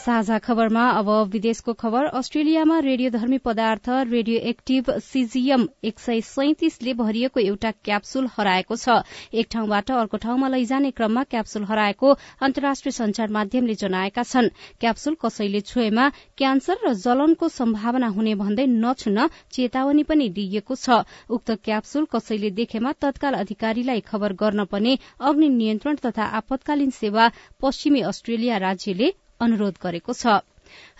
साझा 0.00 0.36
खबरमा 0.38 0.82
अब 0.98 1.08
विदेशको 1.32 1.72
खबर। 1.74 2.04
अस्ट्रेलियामा 2.18 2.78
रेडियोधर्मी 2.80 3.38
पदार्थ 3.38 3.88
रेडियो 4.08 4.38
एक्टिभ 4.50 4.90
सिजियम 5.02 5.66
एक 5.84 5.98
सय 6.00 6.20
सैतिसले 6.22 6.94
भरिएको 6.94 7.40
एउटा 7.40 7.70
क्याप्सूल 7.84 8.28
हराएको 8.36 8.76
छ। 8.76 8.96
एक 9.34 9.48
ठाउँबाट 9.52 9.90
अर्को 9.92 10.16
ठाउँमा 10.16 10.48
लैजाने 10.48 10.90
क्रममा 10.92 11.24
क्याप्सूल 11.26 11.64
हराएको 11.64 12.14
अन्तर्राष्ट्रिय 12.40 12.92
संचार 12.92 13.28
माध्यमले 13.30 13.74
जनाएका 13.76 14.22
छन्। 14.24 14.48
क्याप्सूल 14.80 15.16
कसैले 15.20 15.60
छोएमा 15.62 16.08
क्यान्सर 16.38 16.76
र 16.86 16.94
जलनको 16.96 17.48
सम्भावना 17.50 18.08
हुने 18.16 18.34
भन्दै 18.40 18.66
नछुन 18.72 19.28
चेतावनी 19.52 20.02
पनि 20.08 20.28
दिइएको 20.32 20.74
छ। 20.76 21.04
उक्त 21.30 21.60
क्याप्सूल 21.64 22.06
कसैले 22.12 22.50
देखेमा 22.56 22.92
तत्काल 23.00 23.34
अधिकारीलाई 23.36 24.00
खबर 24.08 24.32
गर्न 24.40 24.64
पर्ने 24.66 24.98
अग्नि 25.20 25.48
नियन्त्रण 25.54 26.04
तथा 26.06 26.34
आपतकालीन 26.40 26.90
सेवा 26.96 27.32
पश्चिमी 27.60 28.00
अस्ट्रेलिया 28.08 28.68
राज्यले 28.70 29.12
अनुरोध 29.40 29.78
गरेको 29.82 30.12
छ। 30.12 30.40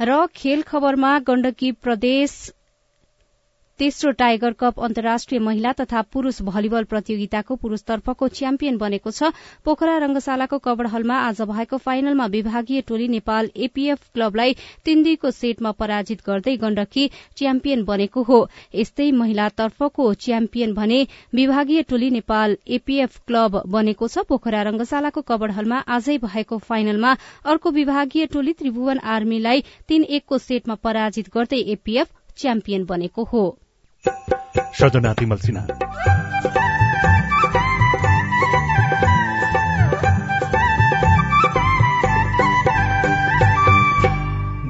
र 0.01 0.27
खेल 0.35 0.63
खबरमा 0.63 1.19
गण्डकी 1.27 1.73
प्रदेश 1.73 2.37
तेस्रो 3.81 4.11
टाइगर 4.13 4.53
कप 4.61 4.81
अन्तर्राष्ट्रिय 4.81 5.41
महिला 5.41 5.71
तथा 5.73 6.01
पुरूष 6.13 6.41
भलिबल 6.45 6.85
प्रतियोगिताको 6.85 7.55
पुरूषतर्फको 7.57 8.27
च्याम्पियन 8.31 8.77
बनेको 8.79 9.11
छ। 9.11 9.31
पोखरा 9.65 9.97
रंगशालाको 9.99 10.59
कवड़हलमा 10.59 11.17
आज 11.19 11.41
भएको 11.51 11.77
फाइनलमा 11.79 12.27
विभागीय 12.35 12.81
टोली 12.89 13.07
नेपाल 13.09 13.49
एपीएफ 13.59 14.03
क्लबलाई 14.15 14.55
तीन 14.85 15.03
दुईको 15.03 15.31
सेटमा 15.33 15.73
पराजित 15.75 16.21
गर्दै 16.27 16.57
गण्डकी 16.59 17.07
च्याम्पियन 17.37 17.85
बनेको 17.85 18.23
हो। 18.23 18.41
यस्तै 18.75 19.11
महिलातर्फको 19.13 20.13
च्याम्पियन 20.19 20.75
भने 20.75 21.01
विभागीय 21.35 21.83
टोली 21.89 22.11
नेपाल 22.11 22.57
एपीएफ 22.71 23.19
क्लब 23.27 23.61
बनेको 23.71 24.09
छ। 24.09 24.27
पोखरा 24.29 24.63
रंगशालाको 24.71 25.25
कवड़हलमा 25.25 25.81
आजै 25.89 26.19
भएको 26.19 26.61
फाइनलमा 26.69 27.15
अर्को 27.47 27.75
विभागीय 27.81 28.27
टोली 28.29 28.53
त्रिभुवन 28.61 29.03
आर्मीलाई 29.17 29.65
तीन 29.89 30.07
एकको 30.13 30.39
सेटमा 30.41 30.79
पराजित 30.85 31.35
गर्दै 31.35 31.65
एपीएफ 31.79 32.15
च्याम्पियन 32.37 32.85
बनेको 32.87 33.25
हो। 33.25 33.49
सजना 34.07 35.13
तिमल 35.15 35.37
सिन्हा 35.39 35.67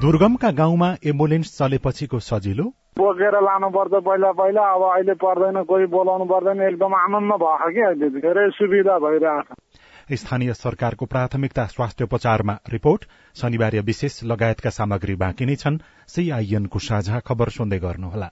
दुर्गमका 0.03 0.51
गाउँमा 0.53 0.89
एम्बुलेन्स 1.07 1.57
चलेपछिको 1.59 2.19
सजिलो 2.21 2.65
बोकेर 2.99 3.35
लानुपर्छ 3.41 4.01
पहिला 4.01 4.31
पहिला 4.33 4.63
अब 4.71 4.83
अहिले 4.85 5.15
पर्दैन 5.17 5.63
कोही 5.65 5.87
बोलाउनु 5.93 6.25
पर्दैन 6.25 6.63
एकदम 6.63 6.95
आनन्द 6.97 7.37
भयो 7.43 7.71
कि 7.71 7.81
अहिले 7.83 8.09
धेरै 8.17 8.49
सुविधा 8.53 8.99
भइरहेको 8.99 10.17
स्थानीय 10.17 10.53
सरकारको 10.55 11.07
प्राथमिकता 11.07 11.67
स्वास्थ्य 11.69 12.05
उपचारमा 12.05 12.59
रिपोर्ट 12.71 13.07
शनिबार 13.37 13.81
विशेष 13.85 14.21
लगायतका 14.25 14.71
सामग्री 14.73 15.15
बाँकी 15.19 15.47
नै 15.47 15.57
छन् 15.57 15.81
सीआईएनको 16.09 16.79
साझा 16.83 17.21
खबर 17.27 17.57
सुन्दै 17.57 17.79
गर्नुहोला 17.79 18.31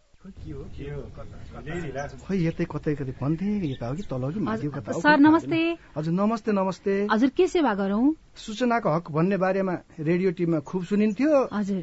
खै 2.27 2.37
यतै 2.39 2.65
कतै 2.73 2.93
कतै 2.99 3.13
भन्थे 3.21 3.51
यता 3.73 3.87
हो 3.89 3.95
कि 3.95 4.05
तल 4.11 4.23
हो 4.25 4.31
कि 4.35 4.41
माथि 4.43 4.69
कता? 4.77 4.91
सर 4.99 5.19
नमस्ते। 5.19 5.61
हजुर 5.97 6.15
नमस्ते 6.15 6.51
नमस्ते। 6.53 6.95
हजुर 7.13 7.31
के 7.39 7.47
सेवा 7.47 7.73
गरौँ? 7.81 8.07
सूचनाको 8.37 8.89
हक 8.91 9.05
भन्ने 9.15 9.37
बारेमा 9.39 9.75
रेडियो 10.01 10.31
टिममा 10.35 10.59
खुब 10.67 10.83
सुनिन्थ्यो। 10.91 11.33
हजुर। 11.55 11.83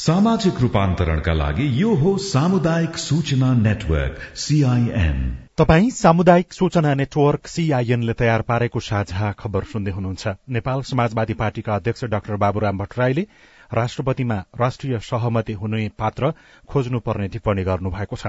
सामाजिक 0.00 0.60
रूपान्तरणका 0.60 1.32
लागि 1.32 1.64
यो 1.80 1.94
हो 1.94 2.16
सामुदायिक 2.16 2.96
सूचना 2.96 3.52
नेटवर्क 3.54 4.20
सीआईएन 4.36 5.18
तपाई 5.58 5.90
सामुदायिक 5.90 6.52
सूचना 6.52 6.94
नेटवर्क 6.94 7.46
सीआईएनले 7.46 8.12
तयार 8.12 8.42
पारेको 8.42 8.80
साझा 8.80 9.32
खबर 9.32 9.64
सुन्दै 9.72 9.92
हुनुहुन्छ। 9.92 10.28
नेपाल 10.56 10.82
समाजवादी 10.82 11.34
पार्टीका 11.34 11.74
अध्यक्ष 11.74 12.04
डाक्टर 12.04 12.36
बाबुराम 12.36 12.78
भट्टराईले 12.78 13.26
राष्ट्रपतिमा 13.72 14.34
राष्ट्रिय 14.60 14.98
सहमति 15.00 15.52
हुने 15.52 15.88
पात्र 15.98 16.32
खोज्नुपर्ने 16.68 17.28
टिप्पणी 17.28 17.62
गर्नुभएको 17.64 18.16
छ। 18.16 18.26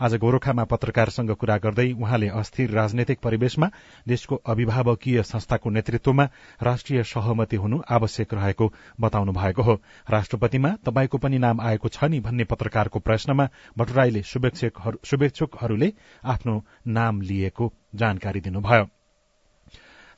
आज 0.00 0.14
गोरखामा 0.14 0.64
पत्रकारसँग 0.64 1.30
कुरा 1.34 1.56
गर्दै 1.58 1.90
उहाँले 1.92 2.28
अस्थिर 2.30 2.70
राजनैतिक 2.70 3.20
परिवेशमा 3.20 3.70
देशको 4.08 4.36
अभिभावकीय 4.46 5.22
संस्थाको 5.22 5.70
नेतृत्वमा 5.70 6.28
राष्ट्रिय 6.62 7.02
सहमति 7.04 7.56
हुनु 7.56 7.82
आवश्यक 7.90 8.34
रहेको 8.34 8.72
बताउनु 9.00 9.32
भएको 9.32 9.62
हो। 9.62 9.74
राष्ट्रपतिमा 10.10 10.74
तपाईँको 10.84 11.18
पनि 11.18 11.38
नाम 11.38 11.60
आएको 11.60 11.88
छ 11.88 12.04
नि 12.04 12.20
भन्ने 12.20 12.44
पत्रकारको 12.44 12.98
प्रश्नमा 13.00 13.48
भट्टराईले 13.78 14.22
शुभेच्छुकहरूले 14.22 15.92
आफ्नो 16.24 16.64
नाम 16.88 17.20
लिएको 17.22 17.72
जानकारी 17.94 18.40
दिनुभयो। 18.40 18.88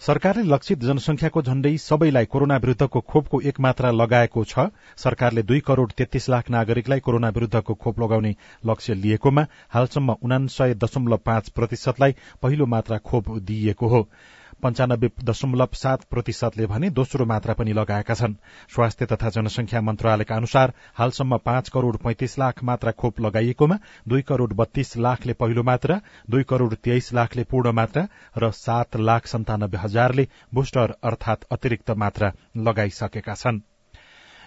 सरकारले 0.00 0.42
लक्षित 0.42 0.78
जनसंख्याको 0.78 1.42
झण्डै 1.42 1.76
सबैलाई 1.76 2.24
कोरोना 2.24 2.56
विरूद्धको 2.56 3.00
खोपको 3.00 3.40
एक 3.40 3.60
मात्रा 3.60 3.90
लगाएको 3.90 4.44
छ। 4.44 4.66
सरकारले 4.96 5.42
दुई 5.42 5.60
करोड़ 5.60 5.90
तेत्तीस 5.92 6.28
लाख 6.28 6.50
नागरिकलाई 6.50 7.00
कोरोना 7.00 7.28
विरूद्धको 7.28 7.74
खोप 7.74 8.00
लगाउने 8.00 8.34
लक्ष्य 8.66 8.94
लिएकोमा 8.94 9.46
हालसम्म 9.70 10.16
उनासय 10.22 10.74
दशमलव 10.74 11.16
पाँच 11.24 11.48
प्रतिशतलाई 11.50 12.14
पहिलो 12.42 12.66
मात्रा 12.66 12.98
खोप 12.98 13.30
दिइएको 13.42 13.88
हो। 13.88 14.08
पञ्चानब्बे 14.64 15.10
दशमलव 15.24 15.74
सात 15.74 16.04
प्रतिशतले 16.10 16.66
भने 16.66 16.90
दोस्रो 16.90 17.24
मात्रा 17.26 17.54
पनि 17.54 17.72
लगाएका 17.72 18.14
छन्। 18.14 18.34
स्वास्थ्य 18.74 19.06
तथा 19.06 19.30
जनसंख्या 19.30 19.80
मन्त्रालयका 19.80 20.36
अनुसार 20.36 20.72
हालसम्म 20.94 21.38
पाँच 21.44 21.68
करोड़ 21.68 21.96
पैंतिस 22.04 22.38
लाख 22.38 22.62
मात्रा 22.64 22.92
खोप 22.92 23.20
लगाइएकोमा 23.20 23.78
दुई 24.08 24.22
करोड़ 24.22 24.52
बत्तीस 24.54 24.96
लाखले 24.98 25.32
पहिलो 25.34 25.62
मात्रा 25.62 26.00
दुई 26.30 26.42
करोड़ 26.44 26.72
तेइस 26.74 27.12
लाखले 27.14 27.44
पूर्ण 27.44 27.72
मात्रा 27.72 28.06
र 28.38 28.50
सात 28.54 28.96
लाख 29.02 29.26
सन्तानब्बे 29.26 29.78
हजारले 29.78 30.28
बुस्टर 30.54 30.94
अर्थात 31.04 31.44
अतिरिक्त 31.52 31.90
मात्रा 31.98 32.32
लगाइसकेका 32.56 33.34
छनृ। 33.34 33.73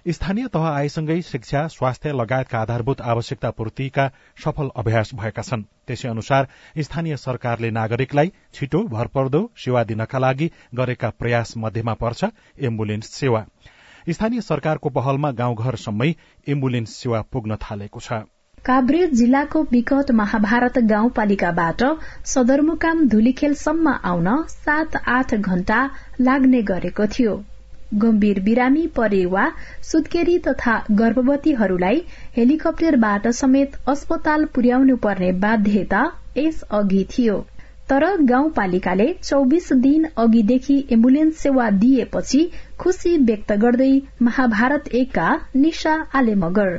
स्थानीय 0.08 0.48
तह 0.48 0.66
आएसँगै 0.66 1.22
शिक्षा 1.22 1.66
स्वास्थ्य 1.68 2.12
लगायतका 2.12 2.60
आधारभूत 2.60 3.02
आवश्यकता 3.04 3.50
पूर्तिका 3.52 4.06
सफल 4.38 4.70
अभ्यास 4.76 5.10
भएका 5.14 5.42
छन्। 5.42 5.64
त्यसै 5.88 6.08
अनुसार 6.08 6.48
स्थानीय 6.80 7.18
सरकारले 7.18 7.72
नागरिकलाई 7.72 8.32
छिटो 8.54 8.82
भरपर्दो 8.88 9.42
सेवा 9.58 9.84
दिनका 9.84 10.20
लागि 10.20 10.48
गरेका 10.76 11.10
प्रयास 11.20 11.54
मध्येमा 11.58 11.94
पर्छ 11.94 12.30
एम्बुलेन्स 12.62 13.10
सेवा। 13.14 13.44
स्थानीय 14.10 14.42
सरकारको 14.42 14.90
पहलमा 14.90 15.32
गाउँघरसम्मै 15.34 16.10
एम्बुलेन्स 16.48 16.96
सेवा 16.96 17.22
पुग्न 17.32 17.56
थालेको 17.62 18.00
छ। 18.00 18.24
काभ्रे 18.66 19.08
जिल्लाको 19.14 19.64
विगत 19.72 20.12
महाभारत 20.14 20.80
गाउँपालिकाबाट 20.88 21.84
सदरमुकाम 22.26 23.08
धुलीखेलसम्म 23.10 24.00
आउन 24.06 24.34
सात 24.56 24.96
आठ 25.10 25.36
घण्टा 25.36 25.84
लाग्ने 26.22 26.62
गरेको 26.64 27.08
थियो। 27.08 27.38
गम्भीर 27.94 28.39
बिरामी 28.44 28.86
परे 28.96 29.25
वा 29.25 29.51
सुत्केरी 29.91 30.38
तथा 30.48 30.77
गर्भवतीहरूलाई 30.91 32.01
हेलिकप्टरबाट 32.38 33.27
समेत 33.41 33.75
अस्पताल 33.88 34.46
पुर्याउनु 34.56 34.96
पर्ने 35.03 35.32
बाध्यता 35.46 36.01
यस 36.38 36.62
अघि 36.79 37.06
थियो। 37.12 37.38
तर 37.89 38.06
गाउँपालिकाले 38.29 39.08
चौबिस 39.24 39.72
दिन 39.84 40.08
अघिदेखि 40.17 40.77
एम्बुलेन्स 40.91 41.38
सेवा 41.38 41.70
दिएपछि 41.84 42.50
खुशी 42.79 43.15
व्यक्त 43.27 43.51
गर्दै 43.62 43.91
महाभारत 44.22 44.88
एकका 45.00 45.27
निशा 45.55 45.93
आले 46.15 46.36
मगर 46.43 46.69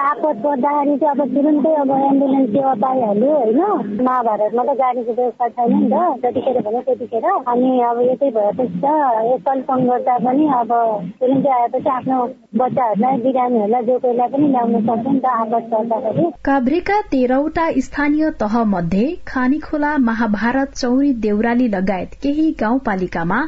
आपत 0.00 0.36
पर्दाखेरि 0.44 0.96
चाहिँ 0.98 1.14
अब 1.14 1.34
तुरन्तै 1.34 1.72
अब 1.80 1.90
एम्बुलेन्स 1.90 2.50
सेवा 2.50 2.72
पाइहाल्यो 2.84 3.32
होइन? 3.32 3.60
महाभारतमा 4.02 4.64
त 4.64 4.76
गाडीको 4.80 5.12
व्यवस्था 5.12 5.48
छैन 5.48 5.74
नि 5.74 5.88
त 5.92 6.24
जतिखेर 6.24 6.60
भने 6.66 6.80
त्यतिखेर। 6.80 7.26
अनि 7.52 7.70
अब 7.88 8.00
यतै 8.02 8.30
भएपछि 8.30 8.80
त 8.80 9.56
फोन 9.68 9.86
गर्दा 9.88 10.16
पनि 10.26 10.46
अब 10.60 10.72
तुरन्तै 11.20 11.52
आएपछि 11.58 11.90
आफ्नो 11.90 12.20
बच्चाहरूलाई 12.56 13.16
बिरामीहरूलाई 13.22 13.82
जो 13.82 13.98
कोहीलाई 13.98 14.28
पनि 14.28 14.48
ल्याउन 14.48 14.80
सक्छ 14.80 15.06
नि 15.08 15.20
त 15.20 15.34
आपत 15.34 15.70
पर्दाखेरि 15.74 16.30
काभ्रेका 16.44 17.00
तेह्रवटा 17.12 17.70
स्थानीय 17.80 18.30
तह 18.40 18.62
मध्ये 18.74 19.06
खानीखोला 19.28 19.96
महाभारत 20.10 20.38
भारत 20.50 20.72
चौरी 20.74 21.12
देउराली 21.22 21.66
लगायत 21.68 22.14
केही 22.22 22.50
गाउँपालिकामा 22.60 23.40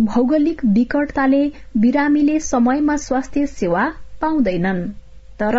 भौगोलिक 0.00 0.64
विकटताले 0.74 1.42
बिरामीले 1.76 2.38
समयमा 2.40 2.96
स्वास्थ्य 2.96 3.46
सेवा 3.46 3.84
पाउँदैनन्। 4.20 4.82
तर 5.40 5.56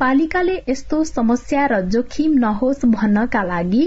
पालिकाले 0.00 0.56
यस्तो 0.68 1.02
समस्या 1.04 1.66
र 1.66 1.80
जोखिम 1.94 2.38
नहोस् 2.38 2.84
भन्नका 2.94 3.42
लागि 3.42 3.82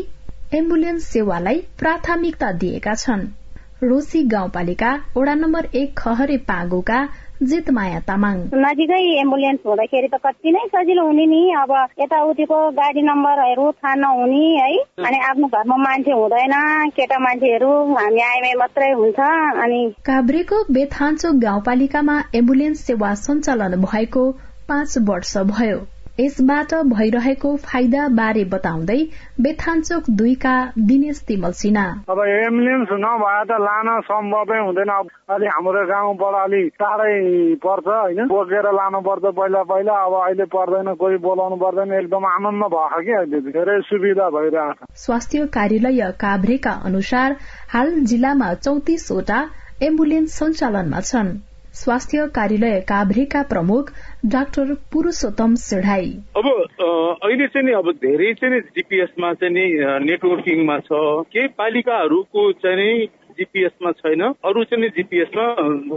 एम्बुलेन्स 0.53 1.05
सेवालाई 1.07 1.61
प्राथमिकता 1.79 2.51
दिएका 2.63 2.93
छन्। 2.95 3.27
रोसी 3.83 4.23
गाउँपालिका 4.27 4.91
वडा 5.17 5.33
नम्बर 5.35 5.65
एक 5.75 5.97
खहरे 5.97 6.37
पागोका 6.49 6.99
जितमाया 7.51 7.99
तामाङ। 8.07 8.35
नजिकै 8.63 9.01
एम्बुलेन्स 9.21 9.59
हुँदाखेरि 9.67 10.07
त 10.07 10.19
कति 10.25 10.51
नै 10.51 10.63
सजिलो 10.73 11.05
हुने 11.05 11.25
नि। 11.25 11.41
अब 11.61 11.71
यताउतिको 12.01 12.59
गाडी 12.79 13.01
नम्बरहरू 13.01 13.65
थाहा 13.71 13.93
नहुने 13.95 14.43
है। 14.57 14.77
अनि 15.07 15.19
आफ्नो 15.29 15.47
घरमा 15.47 15.77
मान्छे 15.85 16.11
हुँदैन। 16.11 16.55
केटा 16.97 17.19
मान्छेहरू 17.19 17.71
हामी 17.93 18.21
आइमै 18.29 18.53
मात्रै 18.61 18.91
हुन्छ। 18.91 19.19
अनि 19.63 19.81
काभ्रेको 20.05 20.63
बेथान्चो 20.73 21.33
गाउँपालिकामा 21.45 22.17
एम्बुलेन्स 22.35 22.85
सेवा 22.87 23.13
सञ्चालन 23.23 23.81
भएको 23.87 24.29
पाँच 24.69 24.97
वर्ष 25.09 25.37
भयो। 25.51 25.81
यसबाट 26.19 26.73
भइरहेको 26.87 27.55
फाइदा 27.57 28.07
बारे 28.17 28.43
बताउँदै 28.49 28.97
बेथान्चोक 29.41 30.09
दुईका 30.17 30.55
दिनेश 30.89 31.21
तिमल 31.27 31.51
सिन्हा। 31.59 31.85
अब 32.09 32.19
एम्बुलेन्स 32.23 32.91
नभए 33.03 33.39
त 33.49 33.57
लान 33.63 33.87
सम्भवै 34.05 34.59
हुँदैन। 34.59 34.91
अलि 35.33 35.47
हाम्रो 35.47 35.81
गाउँबाट 35.89 36.35
अलिक 36.41 36.67
टाढै 36.77 37.15
पर्छ 37.63 37.87
होइन? 37.87 38.27
बोकेर 38.27 38.67
लानु 38.71 38.99
पर्छ 39.01 39.23
पहिला 39.39 39.63
पहिला 39.71 39.95
अब 40.05 40.13
अहिले 40.21 40.45
पर्दैन 40.53 40.93
कोही 41.01 41.17
बोलाउनु 41.25 41.57
पर्दैन। 41.63 41.93
एकदम 41.99 42.25
आनन्द 42.27 42.63
भयो 42.73 43.01
कि 43.01 43.11
अहिले 43.13 43.39
धेरै 43.49 43.79
सुविधा 43.89 44.29
भइरहेको 44.37 44.85
छ 44.85 45.05
स्वास्थ्य 45.05 45.45
कार्यालय 45.57 46.11
काभ्रेका 46.21 46.73
अनुसार 46.85 47.35
हाल 47.73 47.89
जिल्लामा 48.11 48.53
चौतिसवटा 48.61 49.39
एम्बुलेन्स 49.81 50.37
सञ्चालनमा 50.39 50.99
छन्। 51.09 51.33
स्वास्थ्य 51.73 52.27
कार्यालय 52.35 52.79
काभ्रेका 52.81 53.41
प्रमुख 53.43 53.91
डाक्टर 54.25 54.73
पुरूषोत्तम 54.91 55.55
सिढाई। 55.55 56.11
अब 56.37 56.47
अहिले 57.23 57.47
चाहिँ 57.47 57.65
नि 57.67 57.73
अब 57.73 57.91
धेरै 57.97 58.33
चाहिँ 58.33 58.59
जिपिएसमा 58.75 59.33
चाहिँ 59.33 59.53
नि 59.53 59.65
नेटवर्किङमा 60.05 60.77
छ। 60.79 61.01
केही 61.33 61.47
पालिकाहरूको 61.57 62.51
चाहिँ 62.61 62.77
नि 62.77 63.07
जिपिएसमा 63.39 63.91
छैन। 63.91 64.21
अरू 64.45 64.63
चाहिँ 64.63 64.89
जिपिएसमा 64.89 65.45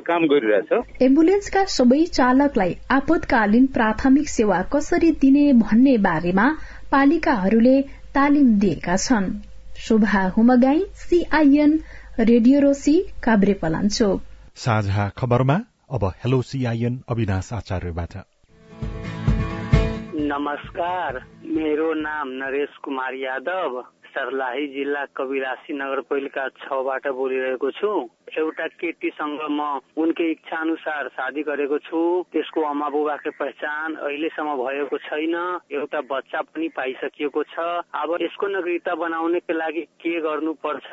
काम 0.01 0.27
गरिरहेछ। 0.27 1.03
एम्बुलेन्सका 1.03 1.65
सबै 1.71 2.05
चालकलाई 2.12 2.77
आपतकालीन 2.91 3.67
प्राथमिक 3.67 4.29
सेवा 4.29 4.62
कसरी 4.73 5.11
दिने 5.21 5.53
भन्ने 5.61 5.97
बारेमा 5.99 6.47
पालिकाहरूले 6.93 7.81
तालिम 8.15 8.49
दिएका 8.59 8.97
छन्। 8.97 9.29
Shobha 9.77 10.23
Humagain 10.37 10.81
CIN 10.95 11.79
radio 12.21 12.61
Roshi 12.61 12.97
Kavre 13.23 13.55
Palanchok. 13.62 14.23
साझा 14.59 15.09
खबरमा 15.09 15.55
अब 15.90 16.05
हेलो 16.05 16.42
सीआईएन 16.42 17.03
अविनाश 17.09 17.53
आचार्यबाट। 17.53 18.14
नमस्कार 20.14 21.19
मेरो 21.45 21.95
नाम 21.95 22.29
नरेश 22.29 22.69
कुमार 22.85 23.14
यादव। 23.14 23.85
सर्लाही 24.16 24.66
जिल्ला 24.66 25.05
कविरासी 25.16 25.72
नगरपालिका 25.76 26.48
छबाट 26.64 27.07
बोलिरहेको 27.09 27.70
छु। 27.70 27.90
एउटा 28.38 28.66
केटीसँग 28.81 29.40
म 29.50 29.61
उनकै 29.96 30.31
इच्छा 30.31 30.57
अनुसार 30.57 31.09
शादी 31.09 31.42
गरेको 31.42 31.79
छु। 31.79 32.00
त्यसको 32.33 32.64
आमा 32.64 32.88
बुबाको 32.88 33.31
पहिचान 33.31 33.94
अहिलेसम्म 33.94 34.57
भएको 34.57 34.98
छैन। 34.98 35.37
एउटा 35.72 36.00
बच्चा 36.00 36.40
पनि 36.42 36.68
पाइसकिएको 36.68 37.42
छ। 37.42 37.57
अब 37.92 38.16
यसको 38.22 38.46
नागरिकता 38.46 38.94
बनाउनेको 38.94 39.52
लागि 39.52 39.83
के 40.00 40.20
गर्नुपर्छ? 40.20 40.88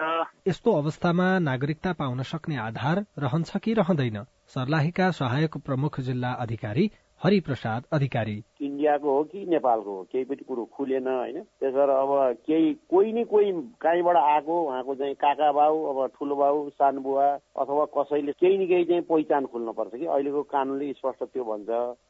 यस्तो 0.47 0.69
अवस्थामा 0.81 1.27
नागरिकता 1.39 1.93
पाउन 1.93 2.21
सक्ने 2.21 2.57
आधार 2.59 3.05
रहन्छ 3.19 3.57
कि 3.57 3.73
रहँदैन? 3.73 4.23
सर्लाहीका 4.47 5.11
सहायक 5.11 5.57
प्रमुख 5.65 5.99
जिल्ला 5.99 6.31
अधिकारी 6.43 6.89
हरिप्रसाद 7.23 7.83
अधिकारी। 7.93 8.43
इन्डियाको 8.61 9.17
हो 9.17 9.23
कि 9.23 9.45
नेपालको 9.45 9.91
हो? 9.97 10.03
केही 10.11 10.23
पनि 10.23 10.43
कुरो 10.47 10.63
खुलेन 10.77 11.07
होइन? 11.07 11.41
त्यस 11.59 11.73
भएर 11.73 11.89
अब 11.89 12.35
केही 12.47 12.73
कोही 12.89 13.13
न 13.13 13.23
कोही 13.23 13.51
कहीँबाट 13.83 14.17
आएको 14.17 14.61
उहाँको 14.61 14.95
चाहिँ 14.95 15.15
काका 15.15 15.51
बाउ 15.51 15.83
अब 15.83 16.11
ठुलो 16.19 16.35
बाउ 16.35 16.69
सानो 16.69 17.01
बुवा 17.01 17.27
अथवा 17.59 17.85
कसैले 17.97 18.31
केही 18.31 18.57
न 18.57 18.67
केही 18.67 18.85
चाहिँ 18.85 19.01
पहिचान 19.01 19.45
खोल्नुपर्छ 19.45 19.95
कि? 19.95 20.05
अहिलेको 20.05 20.43
कानुनले 20.43 20.93
स्पष्ट 20.93 21.23
त्यो 21.23 21.43
भन्छ। 21.43 21.69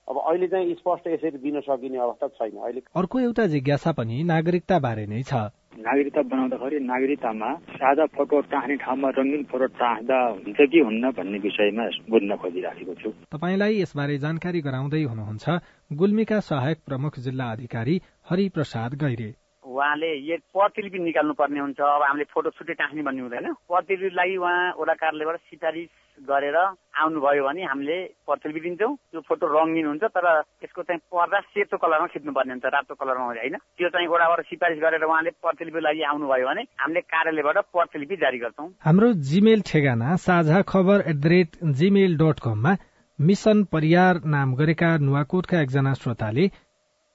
अब 0.10 0.18
अहिले 0.18 0.48
चाहिँ 0.48 0.74
स्पष्ट 0.74 1.08
यसरी 1.08 1.38
दिन 1.38 1.60
सकिने 1.62 1.98
अवस्था 1.98 2.28
छैन। 2.28 2.58
अहिले 2.58 2.82
अर्को 2.96 3.20
एउटा 3.20 3.46
जिज्ञासा 3.46 3.92
पनि 3.92 4.24
नागरिकता 4.24 4.80
बारे 4.80 5.06
नै 5.06 5.22
छ। 5.22 5.34
नागरिकता 5.74 6.22
बनाउँदाखेरि 6.22 6.80
नागरिकतामा 6.86 7.50
सादा 7.82 8.06
फोटो 8.14 8.42
टाँस्ने 8.54 8.76
ठाउँमा 8.78 9.10
रङ्गिन 9.18 9.44
फोटो 9.50 9.68
टाँस्दा 9.74 10.18
हुन्छ 10.30 10.60
कि 10.72 10.80
हुन्न 10.80 11.12
भन्ने 11.18 11.38
विषयमा 11.40 11.86
बुझ्न 12.10 12.36
खोजिराखेको 12.38 12.94
छु। 13.02 13.10
तपाईँलाई 13.34 13.82
यसबारे 13.82 14.18
जानकारी 14.18 14.62
गराउँदै 14.62 15.04
हुनुहुन्छ 15.04 15.46
गुल्मीका 15.92 16.40
सहायक 16.40 16.78
प्रमुख 16.86 17.20
जिल्ला 17.26 17.52
अधिकारी 17.52 17.96
हरिप्रसाद 18.30 18.92
गैरे। 19.02 19.30
उहाँले 19.66 20.12
यो 20.30 20.38
प्रतिलिपि 20.54 21.00
निकाल्नु 21.00 21.34
पर्ने 21.34 21.60
हुन्छ। 21.60 21.80
अब 21.80 22.04
हामीले 22.04 22.26
फोटो 22.30 22.50
छुट्टै 22.54 22.74
टाँस्ने 22.74 23.02
भन्ने 23.02 23.22
हुँदैन। 23.22 23.54
प्रतिलिपिलाई 23.66 24.36
उहाँ 24.38 24.74
वडा 24.78 24.94
कार्यालयबाट 24.94 25.38
सिफारिस 25.50 25.90
गरेर 26.22 26.56
आउनुभयो 26.56 27.44
भने 27.44 27.64
हामीले 27.66 27.98
प्रतिलिपि 28.26 28.60
दिन्छौँ 28.60 28.96
त्यो 29.12 29.22
फोटो 29.28 29.46
रङ्गिन 29.50 29.86
हुन्छ 29.88 30.04
तर 30.04 30.26
त्यसको 30.62 30.82
चाहिँ 30.84 31.02
पर्दा 31.10 31.40
सेतो 31.52 31.78
कलरमा 31.78 32.08
खिच्नुपर्ने 32.14 32.54
हुन्छ 32.54 32.66
रातो 32.66 32.94
कलरमा 32.96 33.26
होइन? 33.26 33.56
त्यो 33.78 33.90
चाहिँ 33.90 34.08
वडाबाट 34.08 34.42
सिफारिस 34.46 34.80
गरेर 34.80 35.04
उहाँले 35.04 35.32
प्रतिलिपि 35.42 35.80
लागि 35.80 36.02
आउनुभयो 36.12 36.48
भने 36.48 36.62
हामीले 36.80 37.02
कार्यालयबाट 37.02 37.58
प्रतिलिपि 37.74 38.16
जारी 38.16 38.38
गर्छौँ। 38.40 38.70
हाम्रो 38.86 39.14
जिमेल 39.26 39.62
ठेगाना 39.66 40.16
Sajha 40.22 40.62
Khabar 40.62 40.98
at 41.10 41.18
the 41.18 41.26
rate 41.34 41.50
Gmail 41.82 42.18
dot 42.18 42.40
कममा 42.40 42.76
मिशन 43.20 43.64
परियार 43.74 44.22
नाम 44.26 44.56
गरेका 44.56 44.90
नुवाकोटका 44.98 45.62
एकजना 45.62 45.94
श्रोताले 45.94 46.50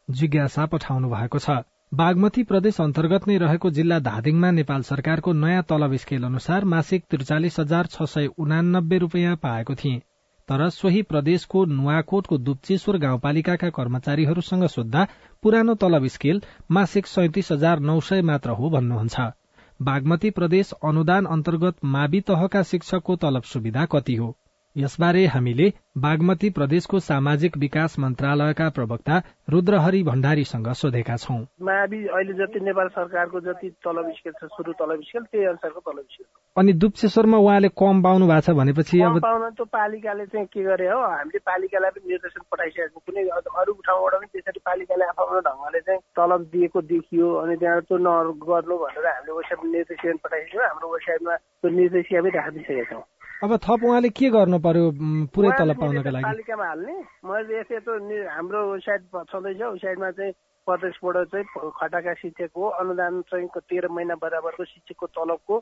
जिज्ञासा 0.08 0.66
पठाउनु 0.66 1.08
भएको 1.08 1.38
छ। 1.38 1.62
बागमती 1.92 2.42
प्रदेश 2.42 2.81
अन्तर्गत 2.81 3.27
नै 3.29 3.37
रहेको 3.38 3.68
जिल्ला 3.77 3.98
धादिङमा 4.07 4.51
नेपाल 4.51 4.83
सरकारको 4.83 5.33
नयाँ 5.35 5.62
तलब 5.62 5.94
स्केल 5.96 6.24
अनुसार 6.24 6.64
मासिक 6.64 7.05
त्रिचालिस 7.11 7.59
हजार 7.61 7.87
छ 7.87 8.05
सय 8.05 8.27
उनानब्बे 8.38 8.98
रूपियाँ 8.98 9.37
पाएको 9.37 9.74
थिए। 9.74 10.01
तर 10.48 10.68
सोही 10.70 11.01
प्रदेशको 11.03 11.64
नुवाकोटको 11.64 12.38
दुप्चेश्वर 12.38 12.98
गाउँपालिकाका 12.98 13.70
कर्मचारीहरूसँग 13.70 14.66
सोद्धा 14.66 15.07
पुरानो 15.42 15.74
तलब 15.74 16.07
स्केल 16.09 16.42
मासिक 16.70 17.07
सैतिस 17.07 17.53
हजार 17.53 17.81
नौ 17.81 18.01
सय 18.01 18.22
मात्र 18.22 18.51
हो 18.51 18.70
भन्नुहुन्छ। 18.70 19.33
बागमती 19.81 20.31
प्रदेश 20.31 20.72
अनुदान 20.85 21.27
अन्तर्गत 21.27 21.85
मावि 21.85 22.20
तहका 22.29 22.62
शिक्षकको 22.62 23.16
तलब 23.16 23.48
सुविधा 23.48 23.87
कति 23.87 24.14
हो? 24.14 24.37
यसबारे 24.78 25.24
हामीले 25.26 25.66
बागमती 25.98 26.48
प्रदेशको 26.56 26.98
सामाजिक 27.04 27.56
विकास 27.58 27.98
मन्त्रालयका 27.98 28.68
प्रवक्ता 28.76 29.16
रुद्रहरि 29.50 30.02
भण्डारीसँग 30.08 30.68
सोधेका 30.80 31.16
छौं। 31.18 31.38
मावि 31.68 31.98
अहिले 32.08 32.34
जति 32.40 32.60
नेपाल 32.66 32.88
सरकारको 32.96 33.40
जति 33.46 33.70
तलब 33.84 34.10
स्केल 34.18 34.32
छ 34.32 34.50
सुरु 34.52 34.72
तलब 34.80 35.00
स्केल 35.08 35.24
त्यही 35.24 35.46
अनुसारको 35.46 35.80
तलब 35.90 36.04
स्केल 36.12 36.26
अनि 36.56 36.72
दुप्सेश्वरमा 36.84 37.38
उहाँले 37.38 37.68
कम 37.82 38.02
पाउनु 38.02 38.26
भएको 38.28 38.46
छ 38.46 38.56
भनेपछि 38.60 39.00
अब 39.08 39.18
पाउन 39.26 39.50
त 39.58 39.66
पालिकाले 39.74 40.26
चाहिँ 40.26 40.46
के 40.54 40.62
गरे 40.62 40.88
हो 40.88 41.00
हामीले 41.02 41.38
पालिकालाई 41.50 41.90
पनि 41.98 42.14
निर्देशन 42.14 42.46
पठाइसकेको 42.52 43.02
कुनै 43.06 43.26
अरू 43.34 43.72
ठाउँबाट 43.90 44.14
पनि 44.14 44.32
त्यसरी 44.32 44.60
पालिकाले 44.70 45.04
आफ्नो 45.12 45.40
ढङ्गले 45.50 45.80
चाहिँ 45.90 46.00
तलब 46.16 46.48
दिएको 46.54 46.82
देखियो 46.94 47.34
अनि 47.42 47.56
त्यहाँ 47.58 47.80
त्यो 47.90 47.98
नगर्नु 48.06 48.80
भनेर 48.86 49.06
हामीले 49.10 49.32
वेबसाइटमा 49.34 49.70
निर्देशन 49.76 50.24
पठाइसक्यौँ 50.24 50.66
हाम्रो 50.70 50.94
वेबसाइटमा 50.94 51.36
त्यो 51.36 51.76
निर्देशिका 51.82 52.20
पनि 52.22 52.36
राखिदिइसकेका 52.38 52.90
छौँ। 52.94 53.06
अब 53.38 53.55
थप 53.62 53.85
उहाँले 53.87 54.09
के 54.18 54.29
गर्नु 54.35 54.59
पर्यो 54.59 54.85
पुरै 55.31 55.51
तलब 55.59 55.79
पाउनको 55.79 56.11
लागि? 56.11 56.24
पालिकामा 56.27 56.66
हाल्ने। 56.66 56.94
मैले 57.22 57.55
यसो 57.62 57.79
त 57.79 58.11
हाम्रो 58.35 58.59
वेबसाइट 58.74 59.03
छँदैछ। 59.31 59.61
वेबसाइटमा 59.62 60.11
चाहिँ 60.11 60.33
प्रदेशबाट 60.66 61.16
चाहिँ 61.31 61.46
खटाका 61.70 62.14
शिक्षक 62.18 62.51
हो 62.59 62.64
अनुदान 62.83 63.22
चाहिँ 63.31 63.46
तेह्र 63.62 63.88
महिना 63.94 64.14
बराबरको 64.18 64.64
शिक्षकको 64.74 65.07
तलबको 65.14 65.55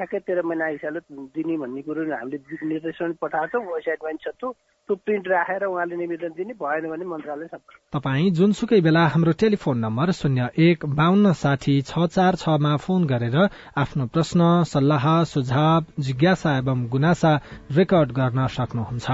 ठ्याक्कै 0.00 0.18
तेह्र 0.26 0.42
महिना 0.48 0.66
हिसाबले 0.66 1.00
दिने 1.36 1.56
भन्ने 1.62 1.82
कुरो 1.84 2.08
हामीले 2.10 2.38
निर्देशन 2.72 3.12
पठाएको 3.22 3.52
छौँ 3.52 3.64
वेबसाइटमा 3.68 4.08
पनि 4.08 4.18
छ 4.24 4.32
त्यो 4.40 4.52
त्यो 4.88 4.94
प्रिन्ट 5.04 5.28
राखेर 5.28 5.64
उहाँले 5.66 5.96
निवेदन 5.96 6.32
दिने 6.38 6.54
भएन 6.62 6.88
भने 6.90 7.04
मन्त्रालय 7.10 7.48
तपाईँ 7.92 8.30
जुनसुकै 8.38 8.80
बेला 8.86 9.04
हाम्रो 9.14 9.32
टेलिफोन 9.42 9.78
नम्बर 9.84 10.12
शून्य 10.20 10.48
एक 10.66 10.86
बान्न 10.96 11.32
साठी 11.42 11.76
छ 11.84 12.06
चार 12.16 12.40
छमा 12.42 12.74
फोन 12.86 13.04
गरेर 13.12 13.38
आफ्नो 13.76 14.06
प्रश्न 14.16 14.48
सल्लाह 14.72 15.06
सुझाव 15.32 15.92
जिज्ञासा 16.00 16.56
एवं 16.58 16.86
गुनासा 16.90 17.32
रेकर्ड 17.78 18.12
गर्न 18.18 18.46
सक्नुहुन्छ। 18.56 19.08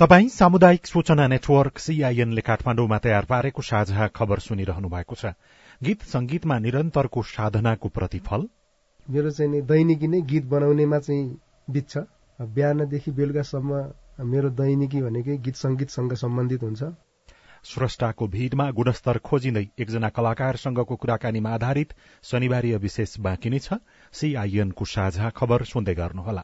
तपाई 0.00 0.28
सामुदायिक 0.34 0.86
सूचना 0.86 1.26
नेटवर्क 1.28 1.78
सीआईएनले 1.78 2.42
काठमाडौँमा 2.46 2.98
तयार 3.04 3.24
पारेको 3.30 3.62
साझा 3.64 4.06
खबर 4.16 4.38
सुनिरहनु 4.46 4.88
भएको 4.94 5.14
छ। 5.14 5.34
गीत 5.80 6.02
संगीतमा 6.10 6.58
निरन्तरको 6.64 7.22
साधनाको 7.28 7.88
प्रतिफल 7.98 8.42
मेरो 9.10 9.30
चाहिँ 9.30 9.50
नि 9.52 9.60
दैनिकी 9.62 10.08
नै 10.08 10.20
गीत 10.22 10.44
बनाउनेमा 10.44 10.98
चाहिँ 10.98 11.38
बित्छ 11.70 11.98
बिहानदेखि 12.40 13.10
बेलुकासम्म 13.10 13.80
मेरो 14.24 14.50
दैनिकी 14.50 15.02
भनेकै 15.02 15.36
गीत 15.36 15.56
संगीतसँग 15.56 16.12
सम्बन्धित 16.14 16.62
हुन्छ। 16.62 16.82
स्रष्टाको 17.64 18.28
भीड़मा 18.28 18.70
गुणस्तर 18.70 19.18
खोजिँदै 19.18 19.64
एकजना 19.78 20.08
कलाकारसँगको 20.08 20.96
कुराकानीमा 20.96 21.50
आधारित 21.50 21.94
शनिबारीय 22.22 22.76
विशेष 22.76 23.18
बाँकी 23.20 23.50
नै 23.50 23.58
छ। 23.58 23.78
सीआईएनको 24.12 24.84
साझा 24.84 25.30
खबर 25.30 25.64
सुन्दै 25.64 25.94
गर्नुहोला। 25.94 26.42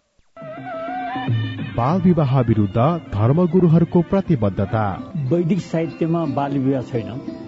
बाल 1.77 2.01
विवाह 2.01 2.41
विरूद्ध 2.41 2.79
धर्मगुरूहरूको 3.15 4.03
प्रतिबद्धता। 4.03 4.87
वैदिक 5.31 5.61
साहित्यमा 5.61 6.25
बाल 6.35 6.59
विवाह 6.59 6.83
छैन। 6.83 7.48